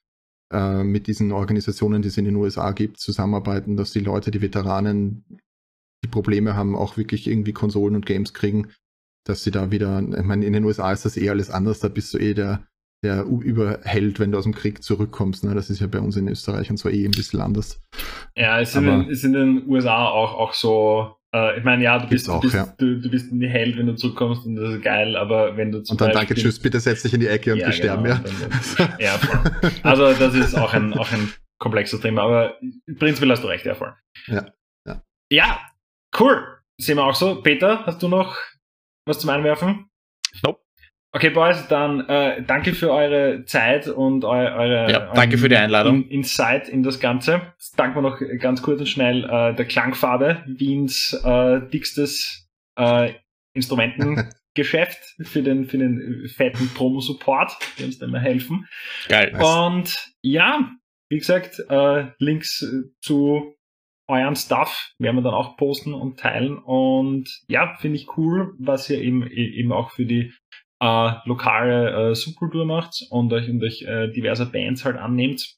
[0.51, 4.41] äh, mit diesen Organisationen, die es in den USA gibt, zusammenarbeiten, dass die Leute, die
[4.41, 5.25] Veteranen,
[6.03, 8.71] die Probleme haben, auch wirklich irgendwie Konsolen und Games kriegen
[9.25, 11.87] dass sie da wieder, ich meine, in den USA ist das eh alles anders, da
[11.87, 12.63] bist du eh der,
[13.03, 15.43] der Überheld, wenn du aus dem Krieg zurückkommst.
[15.43, 15.55] Ne?
[15.55, 17.81] Das ist ja bei uns in Österreich und so eh ein bisschen anders.
[18.35, 21.83] Ja, es ist, in, den, ist in den USA auch, auch so, äh, ich meine,
[21.83, 22.73] ja, du bist, auch, bist ja.
[22.77, 25.83] du, du, bist ein Held, wenn du zurückkommst und das ist geil, aber wenn du
[25.83, 28.03] zum Und dann Beispiel, danke, tschüss, bitte setz dich in die Ecke und ja, sterben,
[28.03, 28.23] genau, ja.
[28.77, 29.19] Dann, ja,
[29.83, 32.57] Also das ist auch ein, auch ein komplexes Thema, aber
[32.97, 33.93] prinzipiell hast du recht, ja, voll.
[34.27, 34.45] Ja,
[34.87, 35.01] ja.
[35.31, 35.59] Ja,
[36.19, 36.59] cool.
[36.79, 37.41] Sehen wir auch so.
[37.41, 38.37] Peter, hast du noch
[39.05, 39.89] was zum Einwerfen?
[40.43, 40.64] Nope.
[41.15, 45.55] Okay, Boys, dann äh, danke für eure Zeit und eu eure ja, danke für die
[45.55, 46.03] Einladung.
[46.03, 47.53] In Insight in das Ganze.
[47.53, 53.13] Jetzt danken wir noch ganz kurz und schnell äh, der Klangfarbe, Wiens äh, dickstes äh,
[53.53, 58.67] Instrumentengeschäft für den, für den fetten Promo-Support, die uns dann mal helfen.
[59.07, 59.41] Geil.
[59.41, 60.69] Und ja,
[61.07, 62.61] wie gesagt, äh, Links
[62.99, 63.55] zu
[64.07, 66.57] euren Stuff werden wir dann auch posten und teilen.
[66.57, 70.33] Und ja, finde ich cool, was ihr eben, eben auch für die
[70.85, 75.55] äh, lokale äh, Subkultur macht und euch, und euch äh, diverse Bands halt annehmt.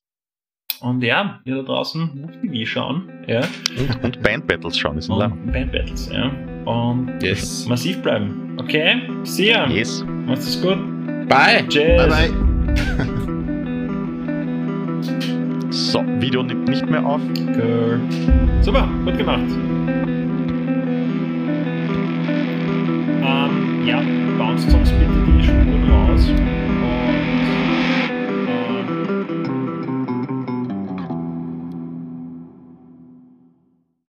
[0.79, 3.09] Und ja, ihr da draußen TV schauen.
[3.27, 3.41] Ja.
[3.77, 6.31] Und, und Band-Battles schauen ist ein Band-Battles, ja.
[6.65, 7.65] Und yes.
[7.67, 8.57] massiv bleiben.
[8.59, 9.67] Okay, see ya.
[9.69, 10.05] Yes.
[10.25, 10.77] Macht's es gut.
[11.27, 11.65] Bye.
[11.67, 12.07] Cheers.
[12.07, 13.27] Bye, bye.
[15.69, 17.21] So, Video nimmt nicht mehr auf.
[17.55, 18.01] Cool.
[18.61, 20.06] Super, gut gemacht.
[23.87, 24.01] Ja,
[24.37, 26.29] bounce sonst bitte die Spuren raus.